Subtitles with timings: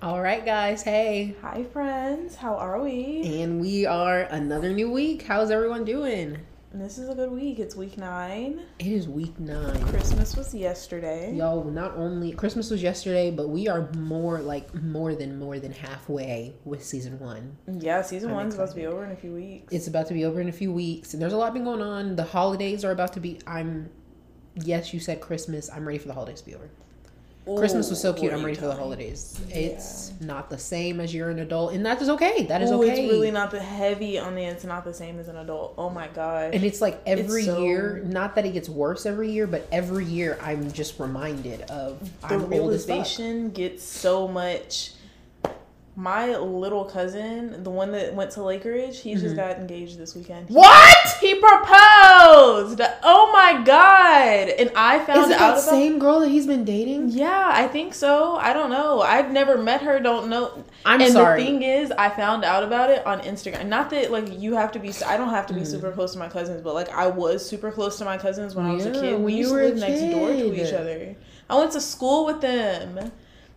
[0.00, 0.82] All right, guys.
[0.82, 1.34] Hey.
[1.42, 2.36] Hi, friends.
[2.36, 3.42] How are we?
[3.42, 5.22] And we are another new week.
[5.22, 6.38] How's everyone doing?
[6.72, 7.58] This is a good week.
[7.58, 8.62] It's week nine.
[8.78, 9.78] It is week nine.
[9.88, 11.34] Christmas was yesterday.
[11.34, 15.72] Yo, not only Christmas was yesterday, but we are more like more than more than
[15.72, 17.54] halfway with season one.
[17.70, 19.72] Yeah, season I'm one's about to be over in a few weeks.
[19.72, 21.82] It's about to be over in a few weeks, and there's a lot been going
[21.82, 22.16] on.
[22.16, 23.38] The holidays are about to be.
[23.46, 23.90] I'm.
[24.56, 25.68] Yes, you said Christmas.
[25.68, 26.70] I'm ready for the holidays to be over.
[27.44, 28.32] Christmas was so cute.
[28.32, 29.38] I'm ready for the holidays.
[29.50, 32.44] It's not the same as you're an adult, and that is okay.
[32.46, 33.04] That is Ooh, okay.
[33.04, 34.44] It's really not the heavy on the.
[34.44, 35.74] It's not the same as an adult.
[35.76, 36.54] Oh my god!
[36.54, 40.04] And it's like every so- year, not that it gets worse every year, but every
[40.06, 42.88] year I'm just reminded of the I'm old as fuck.
[42.94, 44.92] realization gets so much.
[45.96, 49.20] My little cousin, the one that went to Lake Ridge, he Mm-hmm.
[49.22, 50.48] just got engaged this weekend.
[50.48, 50.96] What?
[51.20, 52.80] He proposed.
[53.04, 54.48] Oh my god!
[54.48, 55.60] And I found Is it out that about.
[55.60, 57.10] same girl that he's been dating?
[57.10, 58.34] Yeah, I think so.
[58.36, 59.02] I don't know.
[59.02, 60.00] I've never met her.
[60.00, 60.64] Don't know.
[60.84, 61.40] I'm and sorry.
[61.40, 63.66] the thing is, I found out about it on Instagram.
[63.68, 64.92] Not that like you have to be.
[65.06, 65.66] I don't have to be Mm.
[65.66, 68.66] super close to my cousins, but like I was super close to my cousins when
[68.66, 69.20] I was a kid.
[69.20, 71.14] We used to live next door to each other.
[71.48, 73.12] I went to school with them,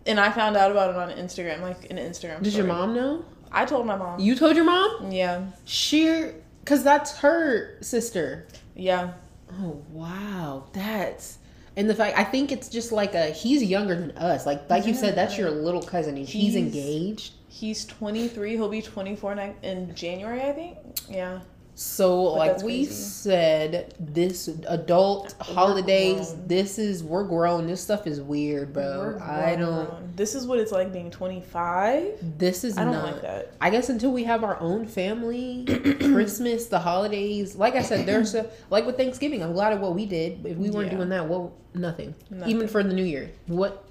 [0.07, 2.41] and I found out about it on Instagram, like an Instagram.
[2.41, 3.25] Does your mom know?
[3.51, 4.19] I told my mom.
[4.19, 5.11] You told your mom?
[5.11, 6.31] yeah, She,
[6.63, 8.47] because that's her sister.
[8.75, 9.13] yeah.
[9.61, 11.37] Oh wow, that's
[11.77, 14.45] and the fact I think it's just like a he's younger than us.
[14.45, 17.33] Like like you said, that's your little cousin and he's He's- engaged.
[17.49, 18.51] He's 23.
[18.51, 20.77] He'll be 24 in January, I think.
[21.09, 21.39] Yeah.
[21.79, 27.67] So like we said, this adult holidays, this is we're grown.
[27.67, 29.19] This stuff is weird, bro.
[29.21, 30.17] I don't.
[30.17, 32.39] This is what it's like being 25.
[32.39, 33.03] This is I don't not.
[33.05, 33.53] like that.
[33.61, 35.65] I guess until we have our own family,
[35.99, 37.55] Christmas, the holidays.
[37.55, 39.43] Like I said, there's a like with Thanksgiving.
[39.43, 40.43] I'm glad of what we did.
[40.47, 40.97] If we weren't Yeah.
[40.97, 42.15] doing that, well, nothing.
[42.31, 42.55] Nothing.
[42.55, 43.83] Even for the New Year, what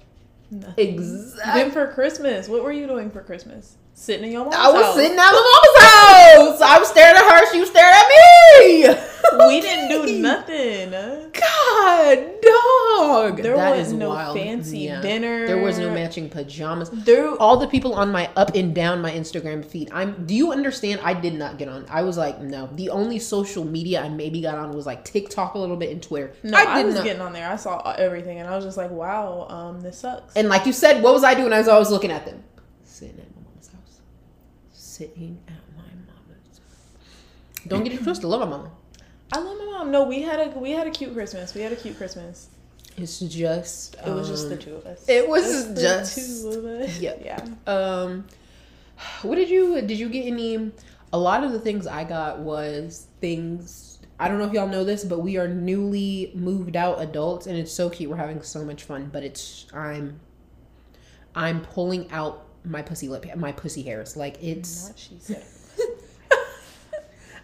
[0.51, 0.73] Nothing.
[0.93, 1.61] exactly?
[1.61, 3.77] Then for Christmas, what were you doing for Christmas?
[3.93, 4.95] Sitting in your mom's I was house.
[4.95, 5.66] sitting at my
[6.35, 6.61] mom's.
[6.61, 7.51] I was staring at her.
[7.53, 9.03] She was staring at me.
[9.47, 10.91] We didn't do nothing.
[10.91, 13.37] God, dog.
[13.43, 14.37] There That was is no wild.
[14.37, 15.01] fancy Yeah.
[15.01, 15.45] dinner.
[15.45, 16.89] There was no matching pajamas.
[16.91, 19.89] There, All the people on my up and down my Instagram feed.
[19.91, 20.25] I'm.
[20.25, 21.01] Do you understand?
[21.03, 21.85] I did not get on.
[21.89, 22.69] I was like, no.
[22.73, 26.01] The only social media I maybe got on was like TikTok a little bit and
[26.01, 26.33] Twitter.
[26.43, 27.03] no, I, did was not.
[27.03, 27.49] getting on there.
[27.49, 30.71] I saw everything, and I was just like, "Wow, um, this sucks." And like you
[30.73, 32.43] said, what was I doing I was always looking at them?
[32.85, 33.99] Sitting at my mom's house.
[34.71, 35.59] Sitting at my mama's.
[35.59, 35.66] house.
[37.67, 38.25] Don't get it twisted.
[38.25, 38.69] Love my mom.
[39.31, 39.91] I love my mom.
[39.91, 41.53] No, we had a we had a cute Christmas.
[41.53, 42.49] We had a cute Christmas.
[42.97, 43.95] It's just.
[44.05, 45.05] It was just the um, two of us.
[45.07, 46.99] it was the just- two of us.
[46.99, 47.13] yeah.
[47.23, 47.45] yeah.
[47.67, 48.25] Um,
[49.21, 50.71] what did you did you get any?
[51.13, 53.99] A lot of the things I got was things.
[54.19, 57.55] I don't know if y'all know this, but we are newly moved out adults, and
[57.57, 58.09] it's so cute.
[58.09, 60.19] We're having so much fun, but it's I'm
[61.35, 64.17] I'm pulling out my pussy lip, my pussy hairs.
[64.17, 65.45] Like it's What she said.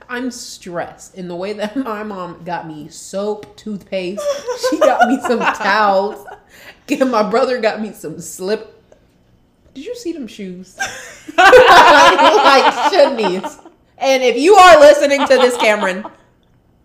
[0.09, 4.23] I'm stressed in the way that my mom got me soap, toothpaste.
[4.69, 6.25] She got me some towels.
[6.89, 8.81] And my brother got me some slip.
[9.73, 10.77] Did you see them shoes?
[11.37, 13.59] like shouldnies.
[13.97, 16.05] And if you are listening to this, Cameron,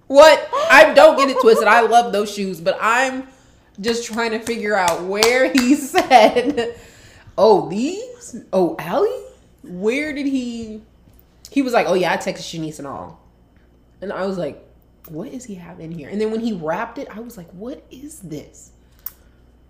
[0.07, 1.69] what I don't get it twisted.
[1.69, 3.29] I love those shoes, but I'm
[3.81, 6.79] just trying to figure out where he said,
[7.37, 8.37] "Oh, these?
[8.53, 9.25] Oh, Allie?
[9.63, 10.83] Where did he?"
[11.51, 13.21] He was like, "Oh yeah, I texted Shanice and all,"
[14.03, 14.63] and I was like,
[15.09, 17.83] "What is he having here?" And then when he wrapped it, I was like, "What
[17.91, 18.71] is this?"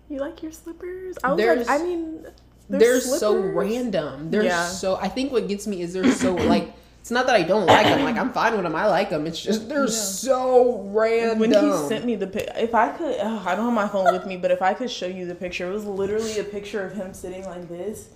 [0.09, 1.17] You like your slippers?
[1.23, 2.25] I was There's- like, I mean,
[2.67, 4.29] They're, so random.
[4.31, 4.65] They're Yeah.
[4.67, 4.95] so.
[4.95, 6.73] I think what gets me is they're so like.
[7.01, 8.03] It's not that I don't like them.
[8.03, 8.75] Like I'm fine with them.
[8.75, 9.25] I like them.
[9.25, 9.89] It's just they're Yeah.
[9.91, 11.39] so random.
[11.39, 14.11] When he sent me the pic, if I could, ugh, I don't have my phone
[14.13, 16.83] with me, but if I could show you the picture, it was literally a picture
[16.85, 18.09] of him sitting like this,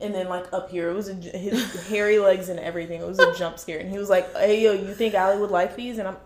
[0.00, 3.00] and then like up here, it was a, his hairy legs and everything.
[3.00, 5.50] It was a jump scare, and he was like, "Hey yo, you think Allie would
[5.50, 6.16] like these?" And I'm,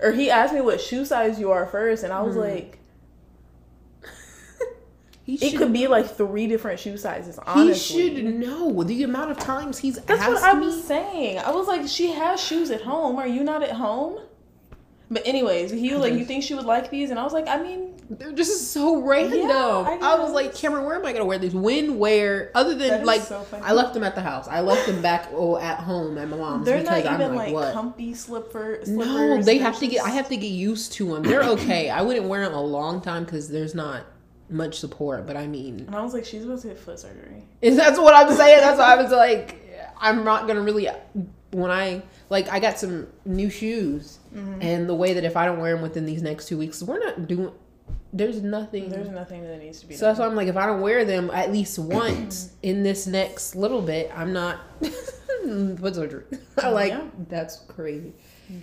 [0.00, 2.54] or he asked me what shoe size you are first, and I was Mm-hmm.
[2.54, 2.78] like,
[5.24, 7.38] he it should, could be like three different shoe sizes.
[7.54, 10.66] He should know the amount of times he's That's asked what I me.
[10.66, 11.38] was saying.
[11.38, 13.16] I was like, she has shoes at home.
[13.16, 14.20] Are you not at home?
[15.10, 17.48] But anyways, he was like, "You think she would like these?" And I was like,
[17.48, 19.50] "I mean, They're just so random.
[19.50, 21.54] I I, was like, Cameron, where am I gonna wear these?
[21.54, 22.50] When, where?
[22.54, 23.46] Other than like, so.
[23.62, 24.48] I left them at the house.
[24.48, 27.34] I left them back oh, at home at my mom's they're because not I'm even
[27.36, 27.74] like, like, what?
[27.74, 28.88] comfy slipper slippers.
[28.88, 30.04] No, they have to get.
[30.04, 31.22] I have to get used to them.
[31.22, 31.90] They're okay.
[31.90, 34.04] I wouldn't wear them a long time because there's not
[34.48, 35.26] much support.
[35.26, 37.42] But I mean, And I was like, she's about to get foot surgery.
[37.60, 38.60] is that's what I'm saying?
[38.60, 39.60] That's why I was like,
[40.00, 40.88] I'm not gonna really.
[41.50, 44.60] When I like, I got some new shoes, Mm-hmm.
[44.60, 46.98] and the way that if I don't wear them within these next two weeks, we're
[46.98, 47.50] not doing.
[48.12, 48.88] There's nothing.
[48.88, 50.26] There's nothing that needs to be so that's why.
[50.26, 54.10] I'm like, if I don't wear them at least once in this next little bit,
[54.14, 54.60] I'm not.
[55.80, 56.24] What's our
[56.58, 57.04] I like Yeah.
[57.28, 58.12] that's crazy.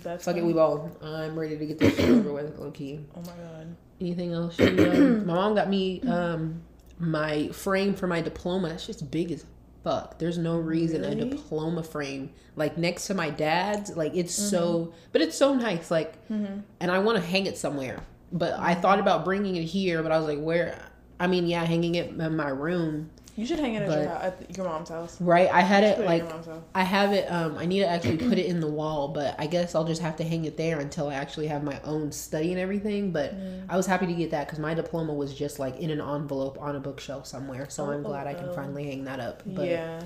[0.02, 0.90] That's Fuck it, we ball.
[1.02, 3.00] I'm ready to get this shit over with, low key.
[3.16, 3.76] Oh my god.
[4.00, 4.58] Anything else?
[4.60, 6.62] Um, my mom got me um,
[6.98, 8.68] my frame for my diploma.
[8.70, 9.44] It's just big as
[9.84, 10.18] fuck.
[10.18, 13.96] There's no reason a diploma frame like next to my dad's.
[13.96, 14.48] Like it's Mm-hmm.
[14.50, 15.90] so, but it's so nice.
[15.90, 18.00] Like, and I want to hang it somewhere.
[18.32, 20.78] But I thought about bringing it here, but I was like, where?
[21.20, 24.56] I mean, yeah, hanging it in my room, You should hang it at your, at
[24.56, 25.18] your mom's house.
[25.20, 25.48] right?
[25.50, 26.62] I had it it like your.
[26.74, 27.30] I have it.
[27.30, 30.02] Um, I need to actually put it in the wall, but I guess I'll just
[30.02, 33.12] have to hang it there until I actually have my own study and everything.
[33.12, 33.64] But Mm.
[33.68, 36.58] I was happy to get that because my diploma was just like in an envelope
[36.60, 37.66] on a bookshelf somewhere.
[37.70, 38.54] So I'm Oh, glad I can oh.
[38.54, 39.42] finally hang that up.
[39.46, 40.00] But yeah.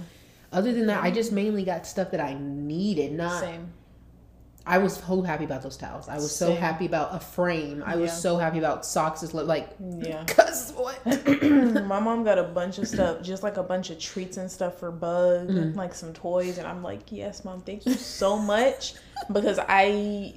[0.52, 3.12] other than that, I just mainly got stuff that I needed.
[3.12, 3.40] Not.
[3.40, 3.72] Same.
[4.70, 6.08] I was so happy about those towels.
[6.08, 7.82] I was so happy about a frame.
[7.84, 8.14] I was Yeah.
[8.16, 9.22] so happy about socks.
[9.24, 10.24] Is like, Yeah.
[10.28, 11.04] cause what?
[11.42, 14.78] my mom got a bunch of stuff, just like a bunch of treats and stuff
[14.78, 15.58] for Bug, Mm-hmm.
[15.58, 18.94] and like some toys, and I'm like, yes, mom, thank you so much,
[19.32, 20.34] because I,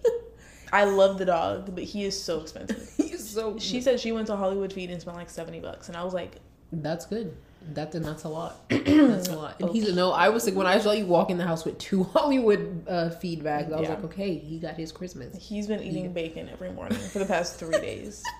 [0.71, 2.89] I love the dog, but he is so expensive.
[2.97, 3.59] He's so.
[3.59, 6.13] She said she went to Hollywood Feed and spent like seventy bucks, and I was
[6.15, 6.37] like,
[6.71, 7.35] That's good.
[7.73, 8.67] That then that's a lot.
[8.69, 9.59] that's a lot.
[9.61, 10.11] And he's no.
[10.11, 13.09] I was like when I saw you walk in the house with two Hollywood uh,
[13.09, 13.71] feed bags.
[13.71, 13.95] I was Yeah.
[13.95, 15.35] like, okay, he got his Christmas.
[15.37, 18.23] he's been eating bacon every morning for the past three days.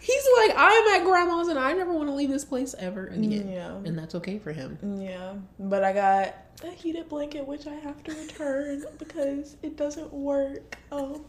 [0.00, 3.48] He's like, I'm at grandma's and I never want to leave this place ever again.
[3.50, 3.72] Yeah.
[3.84, 4.78] And that's okay for him.
[5.00, 6.34] Yeah, but I got
[6.64, 10.78] a heated blanket which I have to return because it doesn't work.
[10.92, 11.24] Um,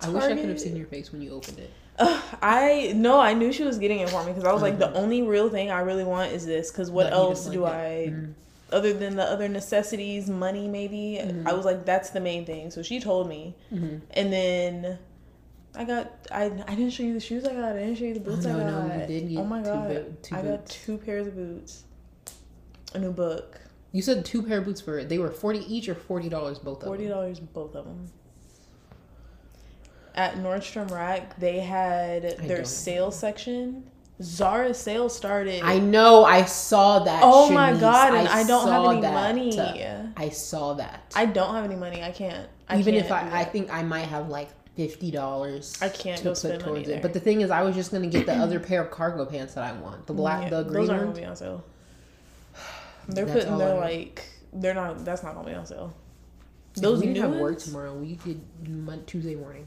[0.00, 1.70] I wish I could have seen your face when you opened it.
[2.42, 4.92] I no, I knew she was getting it for me because I was like, the
[4.94, 6.70] only real thing I really want is this.
[6.70, 7.70] Because what heated else do I,
[8.08, 8.12] blanket.
[8.14, 8.34] Mhm.
[8.72, 11.20] other than the other necessities, money maybe?
[11.46, 12.70] I was like, that's the main thing.
[12.70, 14.00] So she told me, Mhm.
[14.12, 14.98] and then
[15.74, 17.72] I got I I didn't show you the shoes I got.
[17.76, 19.00] I didn't show you the boots no, I no, got.
[19.00, 20.74] you did get oh my god, bo- I got boots.
[20.84, 21.84] two pairs of boots,
[22.94, 23.60] a new book,
[23.92, 26.82] You said two pair of boots for they were forty each or forty dollars both
[26.82, 28.08] of forty dollars both of them.
[30.14, 32.66] At Nordstrom Rack, they had their don't.
[32.66, 33.90] sale section.
[34.22, 35.62] Zara sale started.
[35.62, 36.24] I know.
[36.24, 37.22] I saw that.
[37.24, 40.12] Oh my god, and I, don't have any money.
[40.16, 41.12] I saw that.
[41.16, 42.02] I don't have any money.
[42.02, 42.48] I can't.
[42.68, 45.78] I Even can't if I, I think I might have like fifty dollars.
[45.80, 47.00] I can't go spend money there.
[47.00, 49.54] But the thing is, I was just gonna get the other pair of cargo pants
[49.54, 51.64] that I want, the black, Yeah, the those aren't gonna be on sale.
[53.08, 55.04] They're That's putting their like they're not.
[55.04, 55.94] That's not gonna be on sale.
[56.74, 57.94] Those we didn't have work tomorrow.
[57.94, 58.40] We did
[59.06, 59.66] Tuesday morning.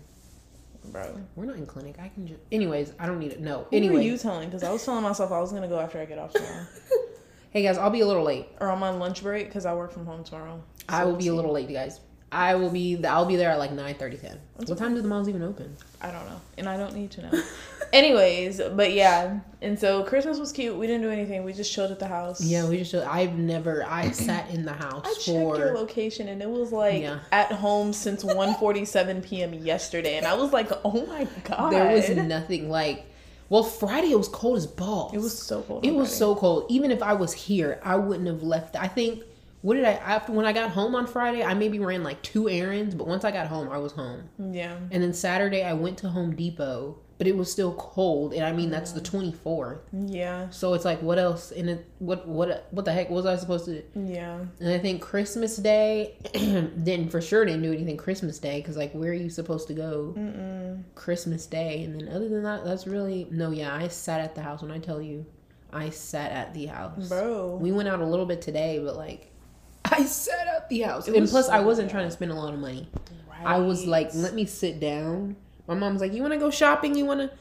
[0.91, 1.15] Bro.
[1.35, 1.95] We're not in clinic.
[1.99, 2.39] I can just.
[2.51, 3.39] Anyways, I don't need it.
[3.41, 3.67] No.
[3.69, 4.49] Who anyway, were you telling?
[4.49, 6.65] Because I was telling myself I was gonna go after I get off tomorrow,
[7.51, 8.47] hey guys, I'll be a little late.
[8.59, 10.61] or on my lunch break because I work from home tomorrow.
[10.89, 11.99] I So will we'll be a little late, guys.
[12.31, 13.03] I will be.
[13.05, 14.39] I'll be there at like 9 30, 10.
[14.65, 15.75] What time do the malls even open?
[16.01, 17.31] I don't know, and I don't need to know.
[17.93, 20.75] Anyways, but yeah, and so Christmas was cute.
[20.75, 21.43] We didn't do anything.
[21.43, 22.41] We just chilled at the house.
[22.41, 22.95] Yeah, we just.
[22.95, 23.85] I've never.
[23.87, 25.57] I sat in the house I checked for.
[25.57, 27.19] your location and it was like Yeah.
[27.31, 29.53] at home since 1:47 p.m.
[29.53, 33.05] yesterday, and I was like, "Oh my god!" There was nothing like.
[33.49, 35.13] Well, Friday it was cold as balls.
[35.13, 35.85] It was so cold.
[35.85, 36.17] It was Friday.
[36.19, 36.65] so cold.
[36.69, 38.75] Even if I was here, I wouldn't have left.
[38.75, 39.21] I think.
[39.61, 41.41] What did I after when I got home on Friday?
[41.43, 44.23] I maybe ran like two errands, but once I got home, I was home.
[44.51, 44.75] Yeah.
[44.91, 48.51] And then Saturday I went to Home Depot, but it was still cold, and I
[48.51, 49.05] mean that's the mm.
[49.05, 49.79] twenty fourth.
[49.93, 50.49] Yeah.
[50.49, 51.51] So it's like, what else?
[51.51, 53.81] And it, what what what the heck was I supposed to?
[53.95, 54.39] Yeah.
[54.59, 58.91] And I think Christmas Day, didn't for sure didn't do anything Christmas Day because like
[58.91, 60.13] where are you supposed to go?
[60.17, 60.83] Mm-mm.
[60.95, 63.51] Christmas Day, and then other than that, that's really no.
[63.51, 64.61] Yeah, I sat at the house.
[64.61, 65.25] When I tell you,
[65.71, 67.07] I sat at the house.
[67.07, 67.55] Bro.
[67.61, 69.31] We went out a little bit today, but like,
[69.85, 71.07] I sat at the house.
[71.07, 71.93] It and plus, I wasn't bad.
[71.93, 72.89] trying to spend a lot of money.
[73.29, 73.45] right.
[73.45, 75.37] I was like, let me sit down.
[75.67, 76.95] My mom's like, you want to go shopping?
[76.95, 77.31] You want to?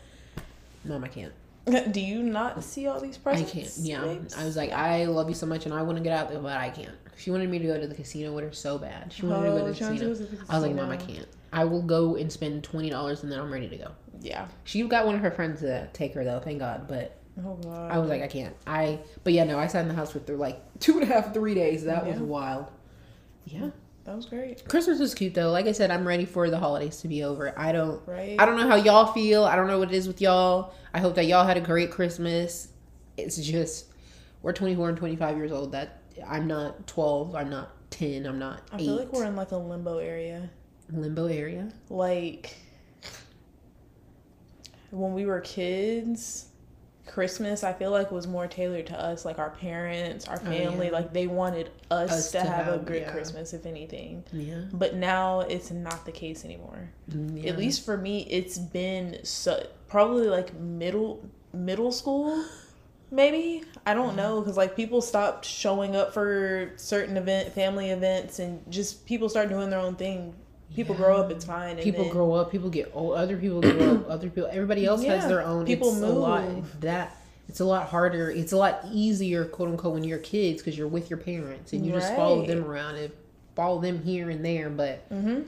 [0.84, 1.32] Mom, I can't.
[1.92, 3.48] Do you not see all these prices?
[3.48, 3.72] I can't.
[3.78, 4.36] Yeah, babes?
[4.36, 6.40] I was like, I love you so much, and I want to get out there,
[6.40, 6.94] but I can't.
[7.16, 9.12] She wanted me to go to the casino with her so bad.
[9.12, 10.36] She wanted me to go Oh, to the oh, wants casino.
[10.46, 11.28] the I was like, Mom, I can't.
[11.52, 13.90] I will go and spend twenty dollars, and then I'm ready to go.
[14.20, 14.46] Yeah.
[14.64, 16.88] She got one of her friends to take her though, thank God.
[16.88, 17.90] But Oh god.
[17.92, 18.54] I was like, I can't.
[18.66, 21.06] I but yeah, no, I sat in the house for th- like two and a
[21.06, 21.84] half, three days.
[21.84, 22.66] That was wild.
[23.46, 23.70] Yeah,
[24.04, 24.68] that was great.
[24.68, 25.50] Christmas was cute though.
[25.50, 27.56] Like I said, I'm ready for the holidays to be over.
[27.58, 28.00] I don't.
[28.06, 28.36] Right.
[28.38, 29.44] I don't know how y'all feel.
[29.44, 30.74] I don't know what it is with y'all.
[30.92, 32.68] I hope that y'all had a great Christmas.
[33.16, 33.86] It's just
[34.42, 35.72] we're 24 and 25 years old.
[35.72, 37.34] That I'm not 12.
[37.36, 38.26] I'm not 10.
[38.26, 38.80] I'm not I eight.
[38.86, 40.50] feel like we're in like a limbo area.
[40.90, 41.70] limbo area.
[41.88, 42.56] Like
[44.90, 46.46] when we were kids,
[47.06, 50.86] Christmas, I feel like was more tailored to us, like our parents, our oh, family.
[50.86, 50.92] yeah.
[50.92, 53.12] Like they wanted us, Us to, to have, a have- good yeah.
[53.12, 54.24] Christmas, if anything.
[54.32, 54.62] Yeah.
[54.72, 56.90] But now it's not the case anymore.
[57.10, 57.50] Mm, yeah.
[57.50, 62.44] At least for me, it's been so probably like middle middle school,
[63.10, 63.64] maybe.
[63.84, 68.62] I don't know because like people stopped showing up for certain event, family events, and
[68.70, 70.34] just people start doing their own thing.
[70.74, 71.72] People grow up, it's fine.
[71.76, 74.86] And people then- grow up people get old other people grow up other people everybody
[74.86, 76.80] else has their own people it's a lot move.
[76.80, 77.16] that
[77.48, 80.88] it's a lot harder it's a lot easier quote unquote when you're kids because you're
[80.88, 83.12] with your parents and you just follow them around and
[83.54, 85.44] follow them here and there but Mhm.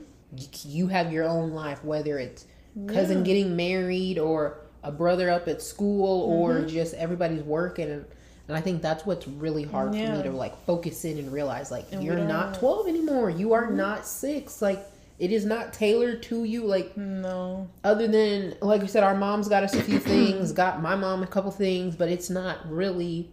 [0.65, 2.45] you, have your own life whether it's
[2.87, 6.67] cousin getting married or a brother up at school or Mm-hmm.
[6.67, 8.05] just everybody's working and
[8.47, 11.71] and I think that's what's really hard for me to like focus in and realize
[11.71, 13.31] like And you're not 12 anymore.
[13.31, 14.61] You are not 6.
[14.61, 14.85] Like
[15.17, 17.69] it is not tailored to you like No.
[17.83, 21.23] other than like you said our mom's got us a few things got my mom
[21.23, 23.31] a couple things but it's not really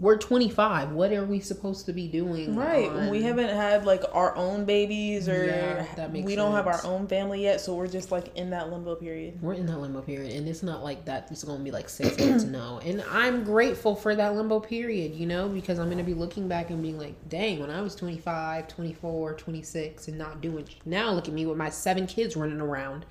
[0.00, 2.90] we're 25 what are we supposed to be doing Right.
[2.90, 6.66] on- We haven't had like our own babies or Yeah, that makes we don't have
[6.66, 9.40] our own family yet, so we're just like in that limbo period.
[9.40, 12.18] we're in that limbo period and it's not like that it's gonna be like six
[12.26, 16.14] months no and i'm grateful for that limbo period you know because i'm gonna be
[16.14, 20.66] looking back and being like dang when i was 25 24 26 and not doing
[20.84, 23.06] now look at me with my seven kids running around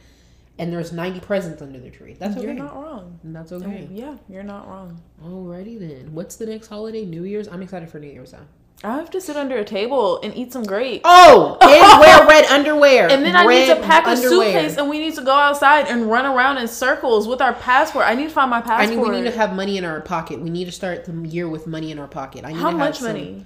[0.60, 3.20] and there's 90 presents under the tree that's okay You're not wrong.
[3.24, 5.02] And that's oh, okay Yeah, you're not wrong.
[5.24, 6.14] Alrighty then.
[6.14, 7.06] What's the next holiday?
[7.06, 7.48] New Year's?
[7.48, 8.46] I'm excited for New Year's though.
[8.86, 11.04] I have to sit under a table and eat some grapes.
[11.06, 13.10] Oh, and wear red underwear.
[13.10, 14.52] And then I need to pack a underwear.
[14.52, 18.06] suitcase and we need to go outside and run around in circles with our passport.
[18.06, 18.82] I need to find my passport.
[18.82, 20.42] I need, we need to have money in our pocket.
[20.42, 22.44] We need to start the year with money in our pocket.
[22.44, 23.46] I need How to have much some- money?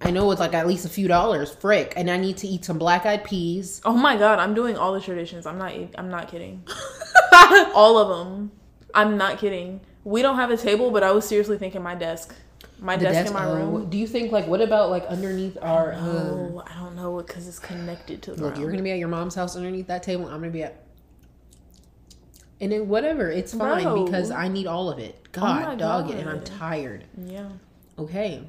[0.00, 1.54] I know it's like at least a few dollars.
[1.54, 1.94] Frick.
[1.96, 3.80] And I need to eat some black eyed peas.
[3.84, 5.46] Oh my god, I'm doing all the traditions.
[5.46, 6.62] I'm not I'm not kidding.
[7.74, 8.52] all of them.
[8.94, 9.80] I'm not kidding.
[10.04, 12.34] We don't have a table, but I was seriously thinking my desk.
[12.78, 13.88] My desk, desk- in my oh, room.
[13.88, 15.94] do you think like what about like underneath our?
[15.94, 18.60] Um, Oh, I don't know because it's connected to the look, ground.
[18.60, 20.26] you're gonna be at your mom's house underneath that table.
[20.26, 20.82] I'm gonna be at.
[22.60, 24.04] And then whatever, it's fine Bro.
[24.04, 25.18] because I need all of it.
[25.26, 27.04] Oh God, dog it, and I'm tired.
[27.16, 27.48] Yeah.
[27.98, 28.42] Okay.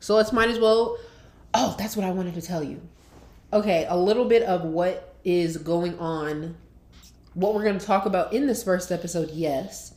[0.00, 0.98] So let's might as well.
[1.54, 2.80] Oh, that's what I wanted to tell you.
[3.52, 6.56] Okay, a little bit of what is going on,
[7.34, 9.94] what we're going to talk about in this first episode, yes.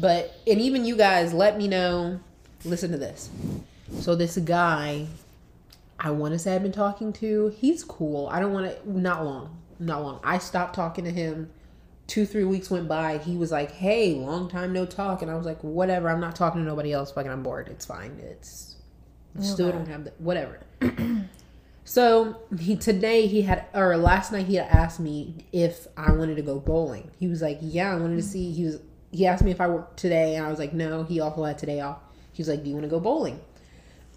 [0.00, 2.20] But, and even you guys, let me know.
[2.64, 3.30] Listen to this.
[4.00, 5.06] So, this guy,
[6.00, 8.26] I want to say I've been talking to, he's cool.
[8.28, 10.20] I don't want to, not long, not long.
[10.24, 11.50] I stopped talking to him.
[12.06, 13.18] Two, three weeks went by.
[13.18, 15.22] He was like, hey, long time no talk.
[15.22, 16.10] And I was like, whatever.
[16.10, 17.12] I'm not talking to nobody else.
[17.12, 17.68] Fucking, I'm bored.
[17.68, 18.18] It's fine.
[18.22, 18.73] It's,
[19.40, 20.60] still don't have the, whatever.
[21.84, 26.36] So he today he had or last night he had asked me if I wanted
[26.36, 27.10] to go bowling.
[27.18, 29.68] He was like, "Yeah, I wanted to see." He was he asked me if I
[29.68, 31.98] worked today, and I was like, "No." He also had today off.
[32.32, 33.38] He was like, "Do you want to go bowling?"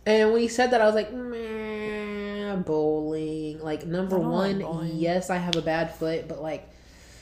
[0.05, 4.97] And when he said that, I was like, "Meh, bowling." Like number don't like one,
[4.97, 6.69] yes, I have a bad foot, but like,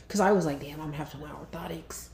[0.07, 2.09] because I was like, "Damn, I'm gonna have to wear orthotics."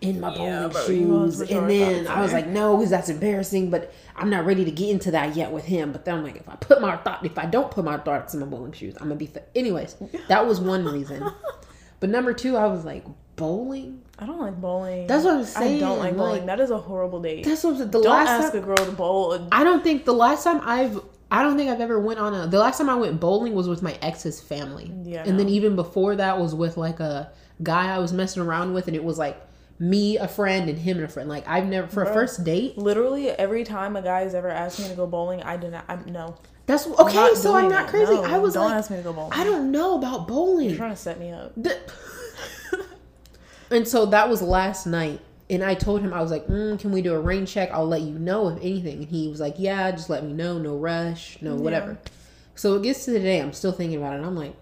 [0.00, 3.70] In my Yeah, bowling bro, shoes, and then I was like, no, because that's embarrassing.
[3.70, 5.92] But I'm not ready to get into that yet with him.
[5.92, 8.32] But then I'm like, if I put my thought, if I don't put my thoughts
[8.34, 9.26] in my bowling shoes, I'm gonna be.
[9.26, 9.96] Th- Anyways,
[10.28, 11.24] that was one reason.
[12.00, 13.04] But number two, I was like,
[13.36, 14.00] bowling.
[14.18, 15.06] I don't like bowling.
[15.06, 15.76] That's what I'm saying.
[15.76, 16.32] I don't like bowling.
[16.32, 17.44] like- that is a horrible date.
[17.44, 18.62] That's what i'm the don't last ask time.
[18.62, 19.48] a girl to bowl.
[19.52, 20.98] I don't think the last time I've.
[21.30, 22.46] I don't think I've ever went on a.
[22.46, 24.90] The last time I went bowling was with my ex's family.
[25.04, 27.30] Yeah, And then even before that was with like a
[27.62, 29.38] guy I was messing around with, and it was like
[29.80, 31.28] me, a friend, and him and a friend.
[31.28, 32.78] Like I've never for a first date.
[32.78, 35.84] Literally every time a guy has ever asked me to go bowling, I did not.
[35.88, 36.36] I'm no.
[36.66, 37.34] That's I'm okay.
[37.34, 38.12] So I'm not crazy.
[38.12, 39.32] No, I was don't like, ask me to go bowling.
[39.32, 40.68] I don't know about bowling.
[40.68, 41.52] You're trying to set me up.
[41.56, 41.80] The-
[43.70, 45.20] and so that was last night.
[45.48, 47.70] And I told him, I was like, mm, can we do a rain check?
[47.72, 48.98] I'll let you know if anything.
[48.98, 50.58] And he was like, yeah, just let me know.
[50.58, 51.38] No rush.
[51.40, 51.98] No whatever.
[52.54, 53.40] So it gets to the day.
[53.40, 54.18] I'm still thinking about it.
[54.18, 54.54] And I'm like,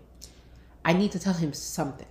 [0.86, 2.06] I need to tell him something.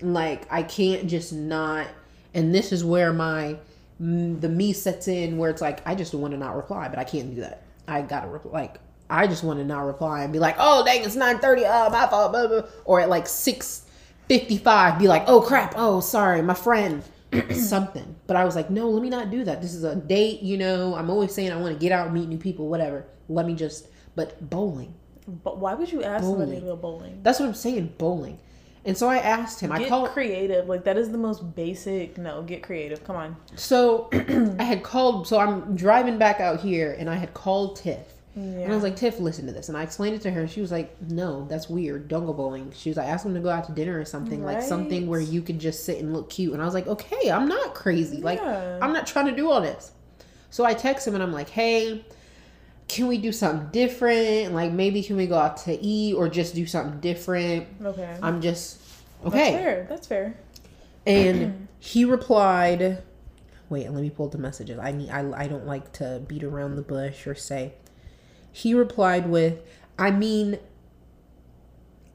[0.00, 1.88] Like, I can't just not.
[2.34, 3.56] And this is where my,
[3.98, 7.04] the me sets in where it's like, I just want to not reply, but I
[7.04, 7.62] can't do that.
[7.88, 8.52] I gotta reply.
[8.52, 11.62] Like, I just want to not reply and be like, oh, dang, it's 9.30.
[11.62, 12.32] Oh, uh, my fault.
[12.32, 12.62] Blah, blah.
[12.84, 15.74] Or at like 6.55, be like, oh, crap.
[15.76, 17.02] Oh, sorry, my friend.
[17.52, 18.16] something.
[18.26, 19.62] But I was like, no, let me not do that.
[19.62, 20.94] This is a date, you know.
[20.94, 23.06] I'm always saying I want to get out, meet new people, whatever.
[23.28, 24.94] Let me just, but bowling.
[25.44, 26.66] But why would you ask somebody to Bowling.
[26.66, 27.20] go bowling?
[27.22, 28.38] That's what I'm saying, bowling.
[28.84, 29.72] And so I asked him.
[29.72, 30.08] I Get called.
[30.10, 30.68] creative.
[30.68, 32.16] Like that is the most basic.
[32.16, 33.04] No, get creative.
[33.04, 33.36] Come on.
[33.54, 34.08] So
[34.58, 35.26] I had called.
[35.28, 37.98] So I'm driving back out here, and I had called Tiff,
[38.34, 38.42] Yeah.
[38.42, 39.68] And I was like, Tiff, listen to this.
[39.68, 40.40] And I explained it to her.
[40.40, 42.08] And she was like, no, that's weird.
[42.08, 42.72] Don't go bowling.
[42.74, 44.42] She was like, ask him to go out to dinner or something.
[44.44, 46.52] Like something where you can just sit and look cute.
[46.54, 48.22] And I was like, okay, I'm not crazy.
[48.22, 48.78] Like, Yeah.
[48.80, 49.92] I'm not trying to do all this.
[50.48, 52.02] So I text him and I'm like, hey,
[52.90, 54.52] can we do something different?
[54.52, 57.68] Like, maybe can we go out to eat or just do something different?
[57.84, 58.16] okay.
[58.20, 58.80] I'm just,
[59.24, 59.52] okay.
[59.52, 59.86] That's fair.
[59.88, 60.34] That's fair.
[61.06, 61.64] And mm-hmm.
[61.78, 63.02] he replied,
[63.68, 64.78] wait, let me pull the messages.
[64.78, 67.74] I need I, I don't like to beat around the bush or say.
[68.50, 69.60] He replied with,
[69.96, 70.58] I mean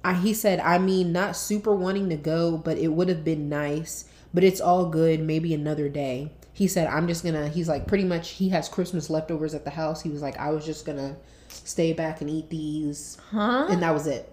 [0.04, 3.50] I, he said, I mean, not super wanting to go, but it would have been
[3.50, 4.06] nice.
[4.36, 5.22] But it's all good.
[5.22, 6.32] Maybe another day.
[6.56, 7.50] He said, I'm just gonna.
[7.50, 8.30] He's like, pretty much.
[8.30, 10.02] He has Christmas leftovers at the house.
[10.02, 11.18] He was like, I was just gonna
[11.50, 13.68] stay back and eat these, Huh?
[13.70, 14.32] and that was it.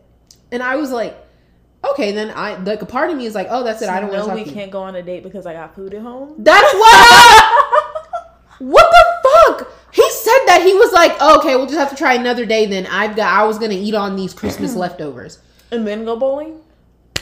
[0.52, 1.16] And I was like,
[1.84, 3.88] okay, then I like a part of me is like, oh, that's it.
[3.88, 6.02] I don't know to we can't go on a date because I got food at
[6.02, 6.34] home.
[6.38, 7.74] That's what.
[8.58, 9.72] what the fuck?
[9.92, 12.66] He said that he was like, okay, we'll just have to try another day.
[12.66, 13.32] Then I've got.
[13.36, 15.40] I was gonna eat on these Christmas leftovers.
[15.72, 16.60] And then go bowling?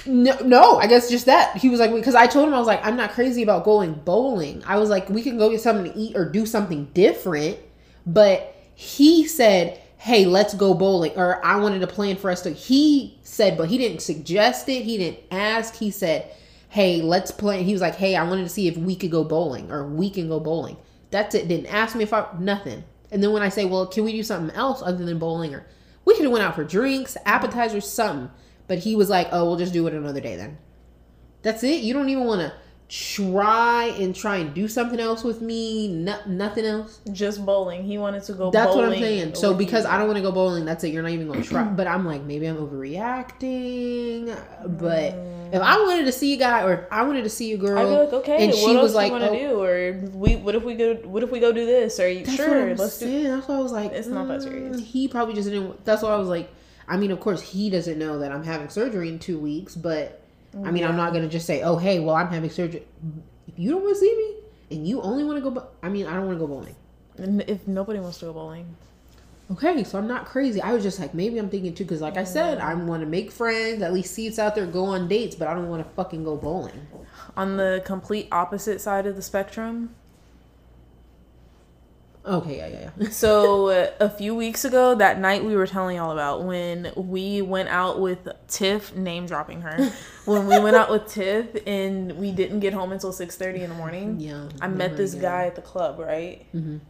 [0.07, 1.57] No, no, I guess just that.
[1.57, 3.95] He was like, because I told him I was like, I'm not crazy about going
[3.95, 4.63] bowling.
[4.67, 7.59] I was like, we can go get something to eat or do something different.
[8.07, 11.13] But he said, hey, let's go bowling.
[11.17, 12.51] Or I wanted a plan for us to.
[12.51, 14.85] He said, but he didn't suggest it.
[14.85, 15.77] He didn't ask.
[15.77, 16.31] He said,
[16.71, 17.63] hey, let's play.
[17.63, 20.09] He was like, hey, I wanted to see if we could go bowling or we
[20.09, 20.77] can go bowling.
[21.11, 21.49] That's it.
[21.49, 22.85] Didn't ask me if I nothing.
[23.11, 25.67] And then when I say, well, can we do something else other than bowling or
[26.05, 28.31] we could have went out for drinks, appetizers, something.
[28.71, 30.57] But he was like, oh, we'll just do it another day then.
[31.43, 31.83] That's it.
[31.83, 32.53] You don't even want to
[32.89, 35.89] try and try and do something else with me.
[35.89, 37.01] No, nothing else.
[37.11, 37.83] Just bowling.
[37.83, 39.35] He wanted to go That's what I'm saying.
[39.35, 39.87] So because.
[39.87, 40.93] I don't want to go bowling, that's it.
[40.93, 41.65] You're not even going to try.
[41.81, 44.39] But I'm like, maybe I'm overreacting.
[44.79, 45.15] But
[45.53, 47.77] if I wanted to see a guy or if I wanted to see a girl,
[47.77, 49.63] I'd be like, okay, and what she was do like, you want to oh, do?
[49.65, 50.95] Or we, what if we go?
[50.95, 51.99] What if we go do this?
[51.99, 52.77] Are you That's sure?
[52.77, 53.07] Let's do.
[53.07, 53.25] saying.
[53.25, 54.79] That's why I was like, It's not that mm, serious.
[54.79, 55.85] He probably just didn't.
[55.85, 56.49] That's why I was like,
[56.89, 60.23] I mean, of course, he doesn't know that I'm having surgery in two weeks, but
[60.65, 62.83] I mean, I'm not gonna just say, oh, hey, well, I'm having surgery.
[63.47, 65.89] If you don't want to see me and you only want to go, bo- I
[65.89, 66.77] mean, I don't want to go bowling.
[67.19, 68.77] And if nobody wants to go bowling,
[69.53, 70.63] Okay, so I'm not crazy.
[70.63, 73.07] I was just like, maybe I'm thinking too, because like I said, I want to
[73.07, 75.85] make friends, at least see it's out there, go on dates, but I don't want
[75.85, 76.87] to fucking go bowling.
[77.37, 79.93] on the complete opposite side of the spectrum.
[82.27, 83.09] Okay, yeah, yeah, yeah.
[83.11, 87.41] So uh, a few weeks ago, that night we were telling y'all about when we
[87.41, 89.91] went out with Tiff, name dropping her,
[90.27, 93.71] when we went out with Tiff and we didn't get home until six thirty in
[93.71, 94.17] the morning.
[94.21, 94.49] yeah.
[94.61, 96.45] I met this guy at the club, right?
[96.55, 96.81] Mhm.